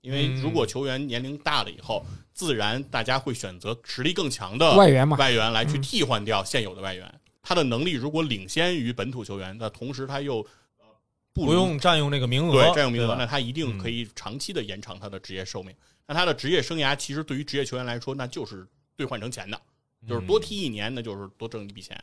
[0.03, 7.21] 因为嗯如果球员年龄大了以后，自然大家会选择实力更强的外援嘛，外援来去嗯替换掉现有的外援。
[7.43, 10.39] 他的能力如果领先于本土球员，那同时他又
[10.79, 10.87] 呃
[11.33, 15.75] 不不用占用这个名额，对占用名额，那他一定嗯可以长期的延长他的职业寿命。
[16.07, 19.61] 那他的职业生涯其实对于职业球员来说，那就是兑换成钱的，
[20.09, 22.03] 就是多踢一年，那就是多挣一笔钱。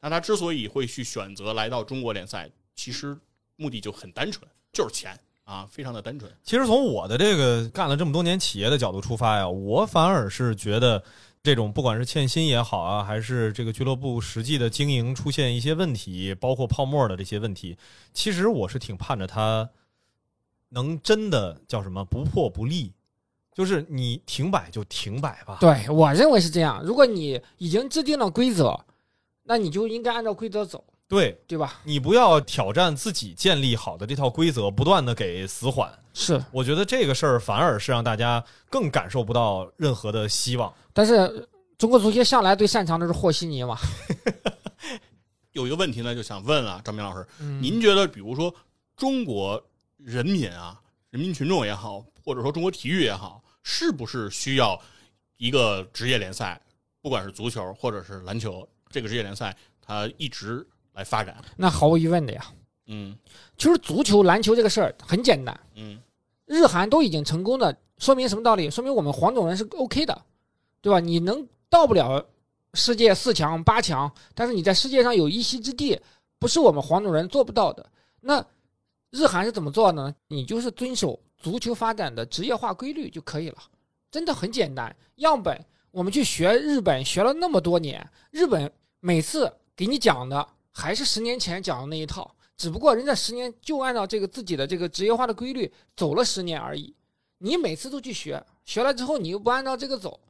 [0.00, 3.16] 那他之所以会去选择来到中国联赛，其实
[3.56, 6.30] 目的就很单纯，就是钱啊，非常的单纯。
[6.42, 11.02] 其实从我的这个干了这么多年企业的角度出发呀，我反而是觉得
[11.42, 17.76] 这种不管是欠薪也好啊，还是这个俱乐部实际的经营出现一些问题，包括泡沫的这些问题，
[18.12, 19.68] 其实我是挺盼着它
[20.68, 22.92] 能真的叫什么不破不立，
[23.52, 25.58] 就是你停摆就停摆吧。
[25.60, 26.80] 对我认为是这样。
[26.84, 28.78] 如果你已经制定了规则，
[29.42, 31.80] 那你就应该按照规则走，对对吧？
[31.82, 35.92] 你不要挑战自己建立好的这套规则，不断的给死缓。
[36.14, 40.72] 是，我觉得这个事儿反而是让大家更感受不到任何的希望。
[40.92, 43.76] 但是中国足协向来最擅长的是和稀泥嘛。
[45.50, 48.54] 有一个问题呢，就想问啊，张明老师，嗯您觉得，比如说
[48.96, 49.60] 中国
[49.96, 50.80] 人民啊，
[51.10, 54.80] 人民群众也好，或者说中国体育也好，是不是需要
[55.38, 56.60] 一个职业联赛，
[57.02, 60.64] 不管是足球或者是篮球，这个职业联赛它一直
[60.94, 61.36] 来发展？
[61.56, 62.44] 那毫无疑问的呀。
[62.92, 63.16] 嗯
[63.56, 66.00] 其实足球、篮球这个事儿很简单，嗯
[66.46, 68.68] 日韩都已经成功的，说明什么道理？
[68.68, 70.22] 说明我们黄种人是 OK 的，
[70.80, 70.98] 对吧？
[70.98, 72.26] 你能到不了
[72.74, 76.00] 世界四强、八强，但是你在世界上有一席之地，
[76.38, 77.88] 不是我们黄种人做不到的。
[78.20, 78.44] 那
[79.10, 80.12] 日韩是怎么做呢？
[80.26, 83.58] 你就是遵守足球发展的职业化规律就可以了，
[84.10, 84.94] 真的很简单。
[85.16, 96.94] 样本我们去学日本，学了那么多年，日本每次给你讲的还是十年前讲的那一套，只不过人家十年就按照这个自己的这个职业化的规律走了十年而已。
[97.38, 100.20] 你每次都去学，学了之后你又不按照这个走，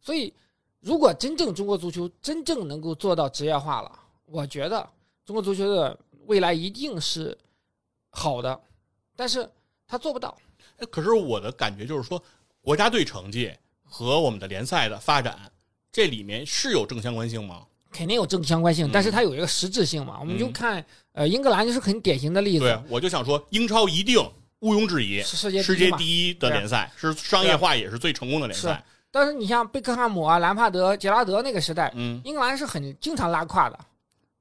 [0.00, 0.32] 所以
[0.80, 4.88] 如果真正中国足球真正能够做到职业化了，我觉得
[5.24, 7.36] 中国足球的未来一定是
[8.10, 8.60] 好的，
[9.16, 9.50] 但是
[9.86, 10.38] 他做不到。
[10.78, 12.22] 哎可是我的感觉就是说，
[12.60, 15.52] 国家队成绩和我们的联赛的发展，
[15.90, 17.66] 这里面是有正相关性吗？
[17.92, 20.18] 肯定有正相关性嗯，但是它有一个实质性嘛。
[20.18, 24.18] 我们就嗯看，呃，英格兰就是很典型的例子对，，我就想说，英超一定
[24.60, 25.76] 毋庸置疑，是世界世。
[25.76, 28.82] 界第一的联赛，是商业化也是最成功的联赛。
[29.10, 33.78] 但是你像贝克汉姆啊、兰帕德、杰拉德那个时代，嗯，英格兰是很经常拉胯的，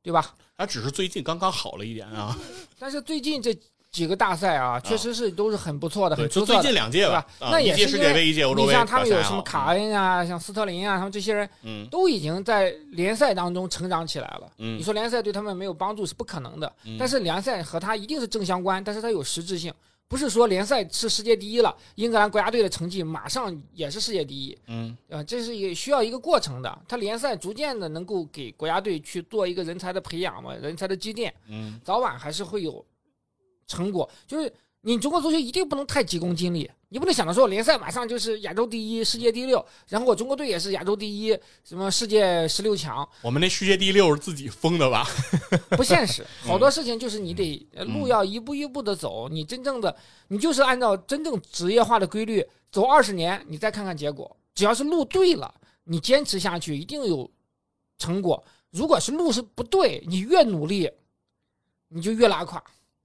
[0.02, 0.34] 对吧？
[0.58, 2.38] 他只是最近刚刚好了一点啊。
[2.80, 3.54] 但是最近这
[3.92, 8.72] 几个大赛啊，确实是都是很不错的，对，很出色最近两届吧，那也是因为世界杯，一届欧洲你。
[8.72, 11.86] 像他们有什么卡恩啊，像斯特林啊，他们这些人嗯。
[11.90, 14.50] 都已经在联赛当中成长起来了。
[14.60, 14.78] 嗯。
[14.78, 16.96] 你说联赛对他们没有帮助是不可能的，嗯。
[16.98, 19.74] 但是联赛和他一定是正相关，但是它有实质性，
[20.08, 24.96] 不是说联赛是世界第一了，英格兰国家队的成绩马上也是世界第一，嗯。
[25.10, 26.80] 呃，这是也需要一个过程的。
[26.88, 31.78] 他联赛逐渐的能够给国家队去做一个人才的培养嘛，人才的积淀，嗯。
[31.84, 32.84] 早晚还是会有
[33.72, 34.10] 成果。
[34.28, 34.52] 就是
[34.82, 45.08] 你中国足球一定不能太急功近利，你不能想着说联赛马上就是亚洲第一、世界第六，然后我中国队也是亚洲第一，什么世界十六强，我们那世界第六是自己封的吧？
[45.78, 46.24] 不现实。
[46.44, 49.96] 嗯好多事情就是你得呃路要一步一步的走，你真正的
[50.28, 54.36] 你就是按照真正职业化的规律走二十年，你再看看结果。
[54.54, 55.54] 只要是路对了，
[55.86, 57.30] 你坚持下去一定有
[58.00, 58.44] 成果。
[58.72, 60.90] 如果是路是不对，你越努力，
[61.90, 62.62] 你就越拉垮。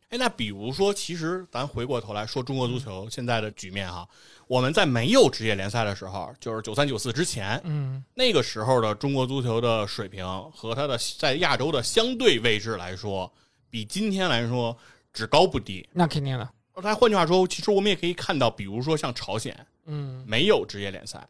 [0.08, 4.08] 哎，那比如说，其实咱回过头来说中国足球现在的局面哈，
[4.46, 13.30] 我们在没有职业联赛的时候，就是九三九四之前，嗯，那个时候的中国足球的水平和它的在亚洲的相对位置来说，
[13.68, 14.76] 比今天来说
[15.12, 15.84] 只高不低。
[15.92, 21.26] 那肯定的，那换句话说，其实我们也可以看到，比如说像朝鲜嗯，没有职业联赛，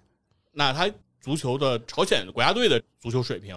[0.52, 0.86] 那它
[1.18, 3.56] 足球的朝鲜国家队的足球水平，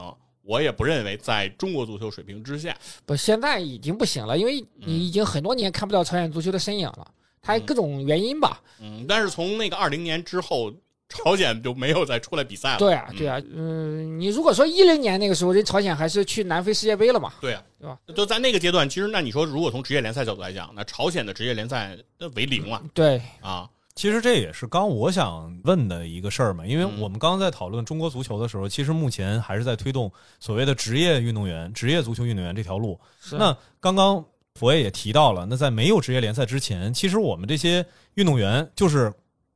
[0.49, 2.75] 我也不认为在中国足球水平之下。
[3.05, 7.07] 不，现在已经不行了，因为你已经很多年看不到朝鲜足球的身影了，
[7.39, 8.59] 它各种原因吧。
[8.81, 10.73] 嗯，但是从那个二零年之后，
[11.07, 12.79] 朝鲜就没有再出来比赛了。
[12.79, 17.31] 对啊，嗯对啊，嗯，你如果说一零年那个时候，人朝鲜还是去南非世界杯了嘛？
[17.39, 17.99] 对啊，对吧？
[18.15, 23.69] 就在那个阶段，其实那你说，如果从职业联赛角度来讲，那朝鲜的职业联赛那为零了对，啊。
[23.95, 27.01] 其实这也是刚我想问的一个事儿嘛，因为嗯。
[27.01, 32.99] 我们刚刚在讨论中国足球的时候，其实目前还是在推动所谓的职业运动员、职业足球运动员这条路。
[33.31, 34.23] 那刚刚
[34.55, 39.13] 佛爷也提到了，那在没有职业联赛之前，其实我们这些运动员就是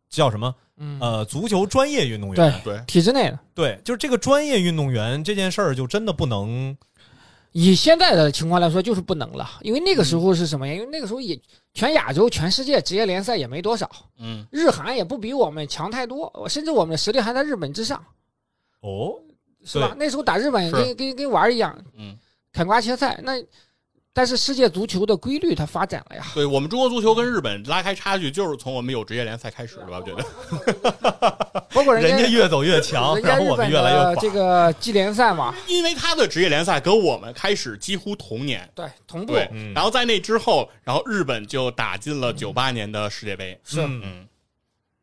[0.10, 2.74] 叫什么嗯，呃足球专业运动员，对。
[2.74, 3.40] 对，体制内的。
[3.54, 6.76] 对，就是这个专业运动员这件事儿，就真的不能
[7.54, 10.74] 以现在的情况来说，就是不能了，因为那个时候是什么呀？
[10.74, 11.40] 因为那个时候也
[11.74, 13.90] 全亚洲、全世界职业联赛也没多少，
[14.20, 18.04] 嗯，日韩也不比我们强太多，甚至我们的实力还在日本之上，
[18.82, 19.16] 哦，
[19.64, 19.96] 是吧？
[19.98, 22.18] 那时候打日本跟跟跟玩一样，嗯，
[22.52, 23.20] 砍瓜切菜。
[23.24, 23.34] 那
[24.16, 29.98] 但是世界足球的规律它发展了呀，对我们中国足球跟日本拉开差距，就是从我们有职业联赛开始的吧？
[29.98, 34.16] 我觉得， 包括人人家越走越强，然后我们越来越垮。
[34.22, 38.70] 这个季联赛嘛，因为他的职业联赛跟我们开始几乎同年。
[38.76, 43.60] 对，同步对，嗯然后在那之后，然后日本就打进了九八年的世界杯。
[43.64, 44.28] 是嗯嗯，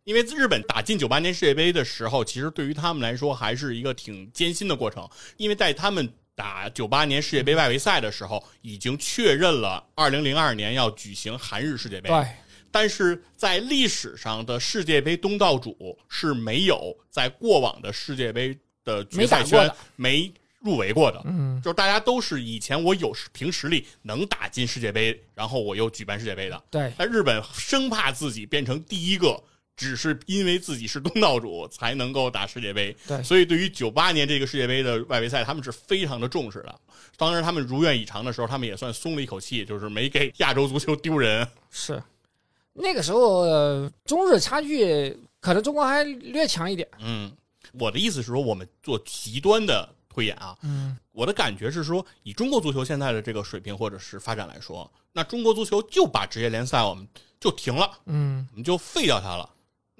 [0.04, 6.08] 因为日本打进九八年世界杯的时候，其实对于他们来说还是一个挺艰辛的过程，因为在他们
[6.40, 12.08] 打九八年世界杯外围赛的时候，已经确认了二零零二年要举行韩日世界杯。
[12.08, 12.26] 对，
[12.70, 21.20] 但是在历史上的世界杯东道主是没有在过往的世界杯的决赛圈没入围过的。
[21.26, 26.62] 嗯，就是大家都是以前我有凭实力能打进世界杯，然后我又举办世界杯的。
[26.70, 29.38] 对，但日本生怕自己变成第一个，
[29.76, 32.96] 只是因为自己是东道主才能够打世界杯。
[33.06, 36.80] 对所以对于九八年这个世界杯的外围赛，他们是非常的重视的。
[37.16, 41.46] 当然，他们如愿以偿的时候，他们也算松了一口气，就是没给亚洲足球丢人。
[41.70, 42.02] 是
[42.72, 46.88] 那个时候、呃中日差距可能中国还略强一点。
[46.98, 47.30] 嗯，
[47.72, 57.06] 我的意思是说，我们做极端的推演啊，嗯，我的感觉是说，以中国足球现在的这个水平或者是发展来说，那中国足球就把职业联赛我们
[57.38, 59.48] 就停了，嗯，我们就废掉它了。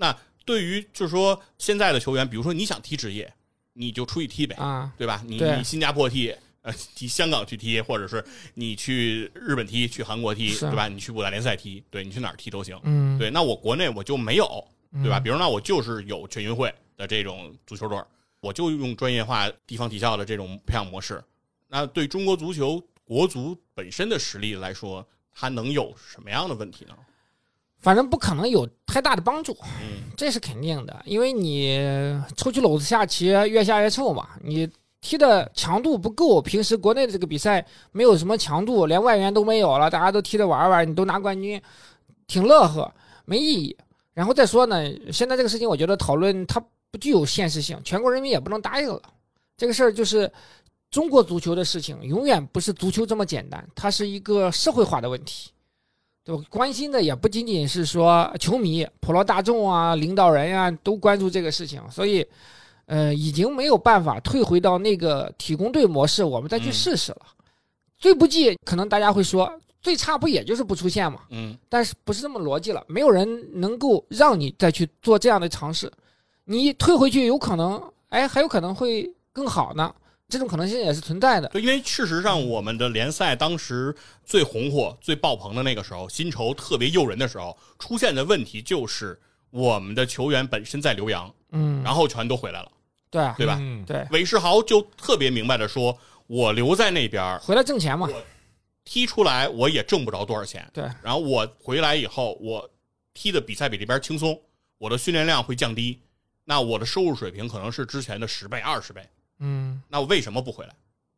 [0.01, 3.30] 那对于就是说现在的球员，比如说你想踢职业，
[3.74, 5.22] 你就出去踢呗，啊，对吧？
[5.26, 8.24] 你你新加坡踢，呃，踢香港去踢，或者是
[8.55, 10.88] 你去日本踢，去韩国踢，对吧？
[10.88, 12.80] 你去五大联赛踢，对你去哪儿踢都行。
[12.84, 15.20] 嗯，对，那我国内我就没有，嗯，对吧？
[15.20, 18.07] 比如那我就是有全运会的这种足球队儿，
[18.40, 21.22] 我就用专业化地方体校的这种培养模式。
[21.68, 26.96] 那对中国足球国足本身的实力来说，它能有什么样的问题呢？
[27.81, 31.81] 反正不可能有太大的帮助，嗯这是肯定的，因为你
[32.37, 34.28] 出去篓子下棋，越下越臭嘛。
[34.43, 34.68] 你
[35.01, 41.61] 踢的强度不够，平时国内的这个比赛没有什么强度，连外援都没有了，大家都踢着玩玩，你都拿冠军，
[42.26, 42.93] 挺乐呵，
[43.24, 43.74] 没意义。
[44.12, 44.76] 然后再说呢，
[45.11, 49.01] 现在这个事情，我觉得讨论它不具有现实性，全国人民也不能答应了。
[49.57, 50.31] 这个事儿就是
[50.91, 55.51] 中国足球的事情，永远不是足球这么简单，它是一个社会化的问题。
[56.25, 56.43] 对吧？
[56.51, 62.27] 关心的也不仅仅是说球迷、普罗大众啊、领导人呀、都关注这个事情，所以，
[62.87, 67.23] 呃，已经没有办法退回到那个体工队模式，我们再去嗯试试了。
[67.99, 69.51] 最不济，可能大家会说，
[69.81, 71.21] 最差不也就是不出现嘛？
[71.31, 72.85] 嗯但是不是这么逻辑了？
[72.87, 75.91] 没有人能够让你再去做这样的尝试，
[76.45, 79.95] 你退回去有可能，哎，还有可能会更好呢。
[80.31, 81.49] 这种可能性也是存在的。
[81.49, 89.20] 对，因为事实上，我们的联赛当时最红火、最爆棚的那个时候，薪酬特别诱人的时候，出现的问题就是
[89.51, 92.70] 我们的球员本身在留洋，嗯，然后全都回来了，
[93.11, 93.59] 对啊，对吧？
[93.61, 98.09] 嗯对，韦世豪就特别明白的说：“我留在那边儿回来挣钱嘛。
[98.85, 100.68] 踢出来，我也挣不着多少钱。
[100.72, 102.68] 对，然后我回来以后，我
[103.12, 104.41] 踢的比赛比这边轻松，
[104.78, 106.01] 我的训练量会降低，
[106.45, 109.07] 那我的收入水平可能是之前的十倍、二十倍。
[109.41, 110.74] 嗯，那我为什么不回来？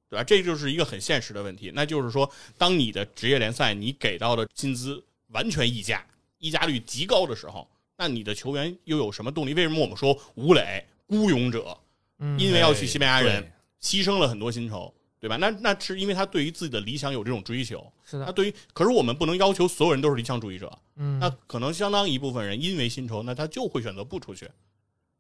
[0.09, 0.25] 对吧？
[0.25, 1.70] 这就是一个很现实的问题。
[1.75, 6.05] 那就是说，当你的职业联赛你给到的薪资完全溢价、
[6.39, 7.66] 溢价率极高的时候，
[7.97, 9.55] 那你的球员又有什么动力？
[9.55, 11.79] 为什么我们说吴磊孤勇者，
[12.18, 15.37] 嗯因为要去西班牙人，牺牲了很多薪酬，对吧？
[15.37, 17.91] 那那是因为他对于自己的理想有这种追求。
[18.05, 20.70] 是的，那对于，可是我们不能要求所有人都是理想主义者。
[20.97, 24.51] 嗯，那可能相当一部分人因为薪酬，那他就会选择不出去，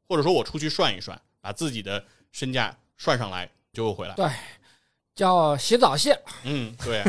[0.06, 4.14] 或者说我出去涮一涮，把自己的身价涮上来就又回来。
[4.14, 4.26] 对
[5.14, 7.04] 叫洗澡蟹，嗯，对，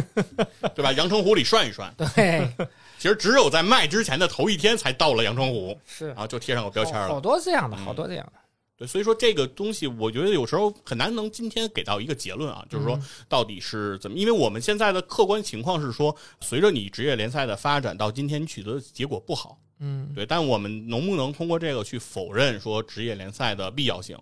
[0.75, 0.91] 对吧？
[0.91, 2.51] 阳澄湖里涮一涮，对，
[2.99, 7.17] 其实只有在卖之前的头一天才到了阳澄湖，是然后就贴上个标签了好。
[7.17, 8.33] 多这样的，嗯好多这样的，
[8.77, 14.17] 对，所以说这个东西，我觉得有时候很难能今天给到一个结论啊，就是说嗯到底是怎么？
[14.17, 24.17] 因为我们现在的客观情况是说，随着你职业联赛的发展，到今天取得的结果不好，嗯，对，但我们能不能通过这个去否认说职业联赛的必要性，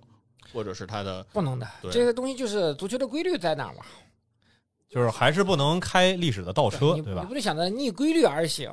[0.54, 3.86] 或者是他的不能的，这个东西就是足球的规律在哪儿嘛，
[4.89, 7.34] 就是还是不能开历史的倒车，对吧你你不？
[7.34, 8.70] 能想着逆规律而行，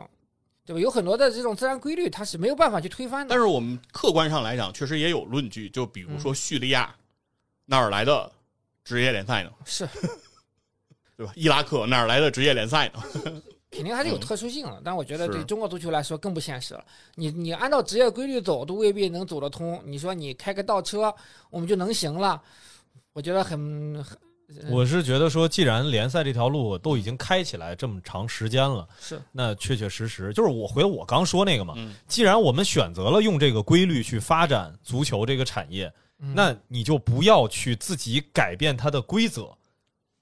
[0.67, 0.81] 对吧？
[0.81, 3.31] 有很多的这种自然规律，它是没有办法去推翻的。
[3.31, 6.95] 但是我们客观上来讲，确实也有论据，就比如说叙利亚
[7.65, 8.31] 哪儿来的
[8.85, 9.51] 职业联赛呢？
[9.65, 9.89] 是
[11.17, 11.33] 对吧？
[11.35, 13.43] 伊拉克哪儿来的职业联赛呢？
[13.71, 16.85] 肯定还是有嗯特殊性的，但我觉得对中国足球来说更不现实了。
[17.15, 19.81] 你你按照职业规律走，都未必能走得通。
[19.85, 21.15] 你说你开个倒车，
[21.51, 22.41] 我们就能行了？
[23.13, 24.17] 我觉得很很
[24.71, 31.75] 我是觉得说，既然联赛这条路都已经开起来这么长时间了，是那确确实实就是我回我刚说那个嘛。
[31.77, 39.55] 嗯，既然我们选择了用这个规律去发展足球这个产业，嗯那你就不要去自己改变它的规则。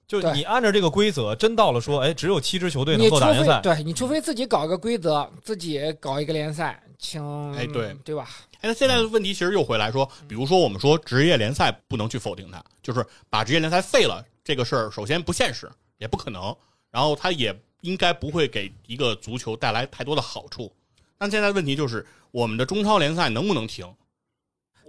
[0.07, 8.29] 就对你按照这个规则，真到了说，哎，只有七支球队能够打联赛，对你除非自己搞个规则，自己搞一个联赛，请哎对对吧？
[8.55, 16.55] 哎，那现在的问题其实又回来说，比如说我们说职业联赛不能去否定它，就是把职业联赛废了这个事儿，首先不现实，也不可能，
[16.89, 20.71] 然后它也应该不会给一个足球带来太多的好处。
[21.17, 23.85] 但现在问题就是，我们的中超联赛能不能停？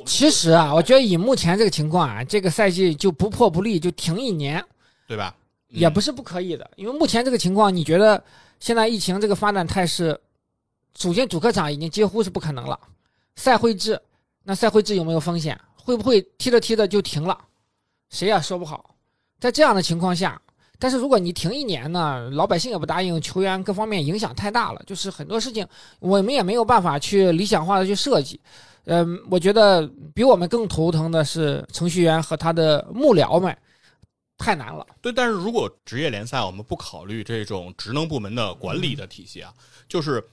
[0.06, 4.64] 其实啊，我觉得以目前这个情况啊，这个赛季就不破不立，就停一年
[5.08, 5.34] 对吧？
[5.36, 6.70] 嗯也不是不可以的。
[6.76, 8.22] 因为目前这个情况，你觉得
[8.60, 10.18] 现在疫情这个发展态势，
[10.96, 12.78] 首先主客场已经几乎是不可能了。
[13.36, 14.00] 赛会制，
[14.44, 15.60] 那赛会制有没有风险？
[15.74, 17.38] 会不会踢着踢着就停了？
[18.08, 18.94] 谁也说不好。
[19.40, 20.40] 在这样的情况下，
[20.78, 25.66] 但是如果你停一年呢，老百姓也不答应，球员各方面影响太大了，就是很多事情
[26.00, 28.40] 我们也没有办法去理想化的去设计。
[28.86, 33.54] 嗯，我觉得比我们更头疼的是程序员和他的幕僚们，
[34.38, 34.86] 太难了。
[35.02, 39.52] 对，但是如果职业联赛我们不考虑这种职能部门的管理的体系啊，
[39.88, 40.24] 就是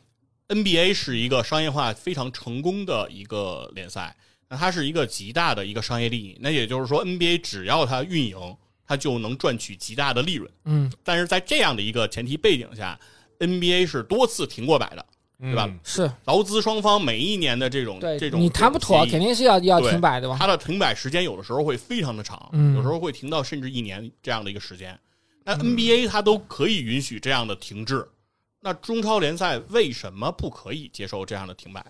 [0.47, 4.16] NBA 是一个商业化非常成功的一个联赛，
[4.47, 6.38] 那它是一个极大的一个商业利益。
[6.39, 10.49] 那也就是说，NBA 只要它运营，它就能赚取极大的利润。
[10.66, 12.99] 嗯，但是在这样的一个前提背景下
[13.39, 15.03] ，NBA 是多次停过摆的，
[15.40, 15.70] 对吧？
[15.84, 20.38] 是劳资双方每一年的这种对这种你谈不妥，肯定是要要停摆的吧？
[20.40, 24.98] 它的停摆时间有的时候会非常的长，嗯有时候会停到甚至一年这样的一个时间。
[25.44, 28.08] 那 NBA 它都可以允许这样的停滞，
[28.62, 31.86] 那中超联赛为什么不可以接受这样的停摆？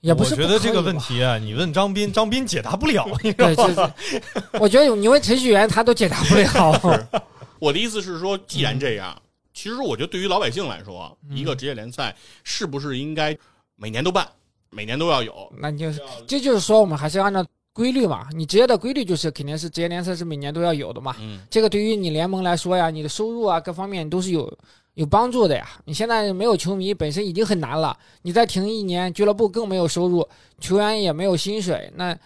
[0.00, 0.98] 也不是我觉得这个问。
[0.98, 3.94] 题啊，你问张斌，张斌解答不了，你知对，道吗？
[4.60, 7.30] 我觉得你问程序员他都解答不了。
[7.58, 9.18] 我的意思是说，既然这样，
[9.54, 13.36] 其实我觉得对于老百姓来说，嗯一个职业联赛是不是应该
[13.76, 14.28] 每年都办，
[14.68, 15.50] 每年都要有？
[15.56, 18.28] 那你就是，这就是说，我们还是要按照规律嘛。
[18.32, 21.14] 你职业的规律就是肯定是职业联赛是每年都要有的嘛。
[21.20, 24.52] 嗯，这个对于你联盟来说呀，你的收入啊各方面都是有
[24.94, 25.68] 有帮助的呀。
[25.84, 30.28] 你现在没有球迷本身已经很难了，你再停一年，俱乐部更没有收入，
[30.60, 32.16] 球员也没有薪水，那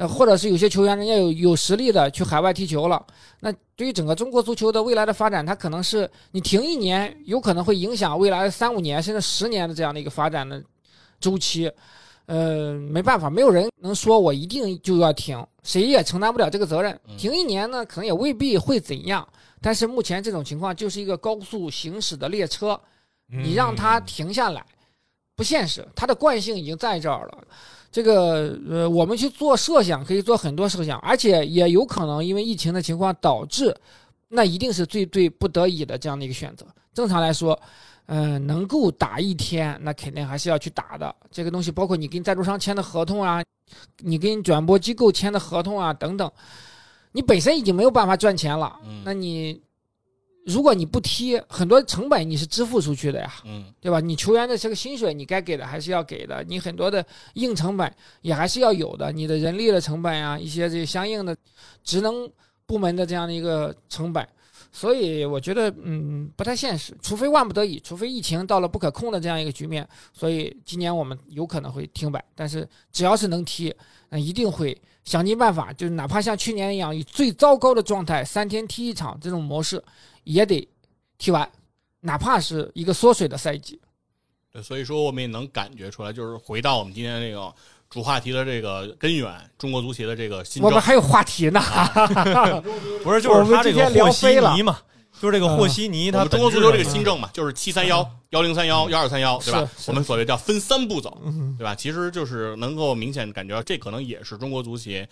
[0.00, 3.04] 呃或者是有些球员人家有有实力的去海外踢球了，
[3.40, 10.62] 那对于整个中国足球的未来的发展，它可能是你停一年，有可能会影响未来三五年甚至十年的这样的一个发展的
[11.20, 11.70] 周期。
[12.24, 16.98] 呃，没办法，没有人能说我一定就要停，谁也承担不了这个责任。
[17.06, 19.28] 嗯停一年呢，可能也未必会怎样。
[19.60, 22.80] 但是目前这种情况就是一个高速行驶的列车，
[23.28, 24.64] 你让它嗯停下来，
[25.36, 25.86] 不现实。
[25.94, 27.38] 它的惯性已经在这儿了。
[27.92, 33.76] 这个呃，我们去做设想，可以做很多设想，而且也有可能因为疫情的情况导致，
[34.28, 36.64] 那一定是最最不得已的这样的一个选择。
[36.94, 37.58] 正常来说，
[38.06, 41.14] 嗯、能够打一天，那肯定还是要去打的。
[41.30, 43.42] 这个东西包括你跟赞助商签的合同啊，
[43.98, 46.30] 你跟转播机构签的合同啊等等，
[47.12, 49.60] 你本身已经没有办法赚钱了，嗯那你
[50.46, 53.32] 如果你不踢，很多成本你是支付出去的呀。
[53.44, 54.00] 嗯对吧？
[54.00, 61.36] 你球员的这个薪水你该给的还是要给的，你很多的硬成本也还是要有的，你的人力的成本啊，一些这相应的
[61.84, 62.30] 职能
[62.66, 64.26] 部门的这样的一个成本，
[64.72, 73.74] 所以我觉得嗯不太现实，除非万不得已，除非疫情到了不可控的这样一个局面，所以今年我们有可能会停摆，但是只要是能踢，
[74.08, 79.82] 那一定会想尽办法，就是哪怕像去年一样以最糟糕的状态三天踢一场这种模式，
[80.32, 80.66] 也得
[81.18, 81.50] 踢完，
[82.00, 83.78] 哪怕是一个缩水的赛季。
[84.52, 87.52] 对，所以说我们也能感觉出来，就是回到我们今天这个
[87.88, 90.68] 主话题的这个根源，中国足协的这个新政。
[90.68, 91.60] 我们还有话题呢，
[93.04, 94.80] 不是，就是他这个和稀泥嘛，
[95.20, 99.68] 就是这个和稀泥，它中国足球这个新政嘛，就是七三幺、幺零三幺、幺二三幺，对吧？
[99.76, 101.20] 是我们所谓叫分三步走，
[101.58, 101.74] 对吧？
[101.74, 105.08] 其实就是能够明显感觉到，这可能也是中国足协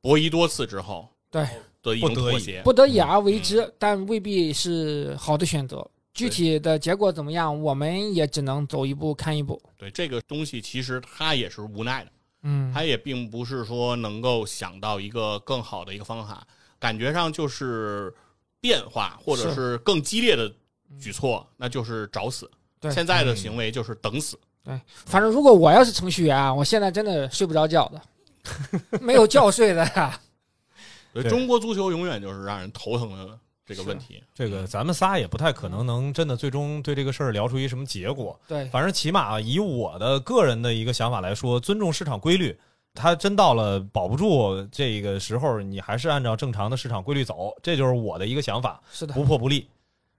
[0.00, 1.46] 博弈多次之后对
[1.82, 2.60] 的一种妥协。
[2.62, 5.86] 不得已而为之，但未必是好的选择。
[6.12, 9.60] 具体的结果怎么样，我们也只能走一步看一步。
[9.78, 12.10] 对这个东西，其实他也是无奈的，
[12.42, 16.44] 嗯，他也并不是说能够想到一个更好的一个方法，
[16.78, 18.12] 感觉上就是
[18.60, 20.52] 变化或者是更激烈的
[21.00, 22.50] 举措，那就是找死。
[22.80, 24.38] 对现在的行为就是等死。
[24.64, 30.20] 对，反正如果我要是程序员啊，我现在真的睡不着觉的，没有觉睡的呀。
[31.12, 34.22] 对对中国足球永远就是让人头疼的这个问题。
[34.34, 38.38] 这个咱们仨也不太可能能真的最终对这个事儿聊出一什么结果。
[38.46, 42.58] 对，反正起码啊以我的个人的一个想法来说，尊重市场规律。
[42.92, 49.68] 他真到了保不住这个时候，你还是按照正常的市场规律走，这就是我的一个想法，是的，不破不立。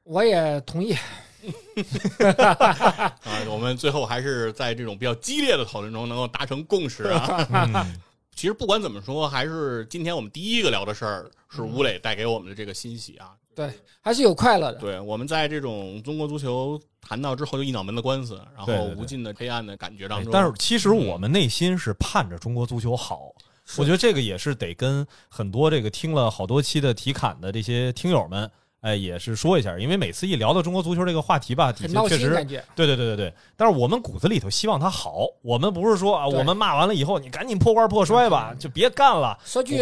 [0.03, 0.95] 我也同意。
[2.37, 3.13] 啊，
[3.49, 7.45] 我们最后还是在这种比较激烈的讨论中能够达成共识啊。
[7.51, 7.97] 嗯，
[8.41, 13.35] 其实不管怎么说，还是今天我们第一个聊的事儿是嗯吴磊带给我们的这个欣喜啊。
[13.53, 13.71] 对，
[14.01, 14.79] 还是有快乐的。
[14.79, 23.31] 对，我们在这种中国足球谈到之后就一脑门的官司，然后无尽的黑暗的感觉当中，但是其实我们内心是盼着中国足球好。
[23.77, 28.49] 我觉得这个也是得跟很多这个听了好多期的体感的这些听友们，
[28.81, 32.63] 哎，也是说一下，因为每次一聊到中国足球这个话题吧，底下确实感觉。
[32.75, 39.39] 对对对对对，但是我们骨子里头希望他好，我们不是说啊，我们骂完了以后你赶紧破罐破摔吧，就别干了。
[39.45, 39.79] 说句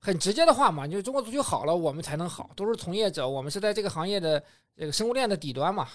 [0.00, 2.50] 很直接的话嘛，就是中国足球好了，我们才能好。
[2.54, 4.42] 都是从业者，我们是在这个行业的
[4.76, 5.88] 这个生物链的底端嘛。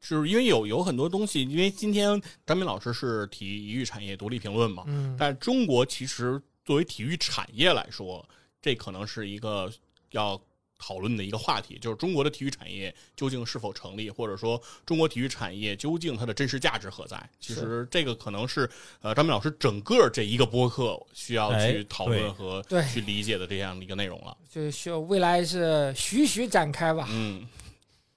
[0.00, 8.22] 是因为有有很多东西，因为今天张明老师是体育产业独立评论嘛，嗯，但中国其实作为体育产业来说，
[8.60, 9.70] 这可能是一个
[10.10, 10.40] 要
[10.78, 17.30] 讨论的一个话题，就是中国的体育产业究竟是否成立，或者说中国体育产业究竟它的真实价值何在？
[17.40, 18.68] 其实这个可能是
[19.00, 24.36] 呃张明老师整个这一个播客需要哎去讨论和对去理解的这样的一个内容了。
[24.50, 27.08] 就需要未来是徐徐展开吧。
[27.10, 27.46] 嗯，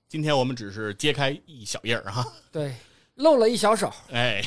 [0.07, 2.25] 今天我们只是揭开一小页儿哈。
[2.51, 2.75] 对，
[3.15, 3.91] 露了一小手。
[4.11, 4.43] 哎，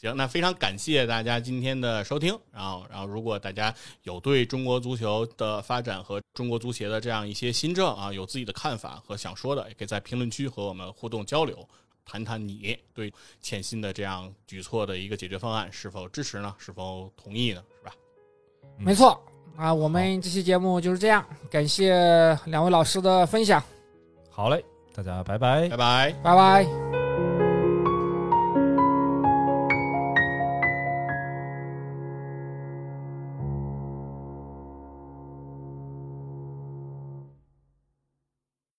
[0.00, 2.34] 行，那非常感谢大家今天的收听。
[2.50, 3.74] 然后，然后如果大家
[4.04, 11.68] 有对中国足球的发展和中国足协的这样一些新政啊，有自己的看法和想说的，也可以在评论区和我们互动交流，
[12.06, 16.54] 谈谈你对欠薪的这样举措的一个解决方案是否支持呢？
[16.56, 17.62] 是否同意呢？
[17.78, 17.94] 是吧？
[18.78, 19.22] 嗯没错
[19.56, 23.62] 啊，我们这期节目就是这样，感谢两位老师的分享，
[24.30, 25.76] 好嘞，大家拜拜拜。
[25.76, 26.12] 拜。
[26.22, 26.89] 拜拜。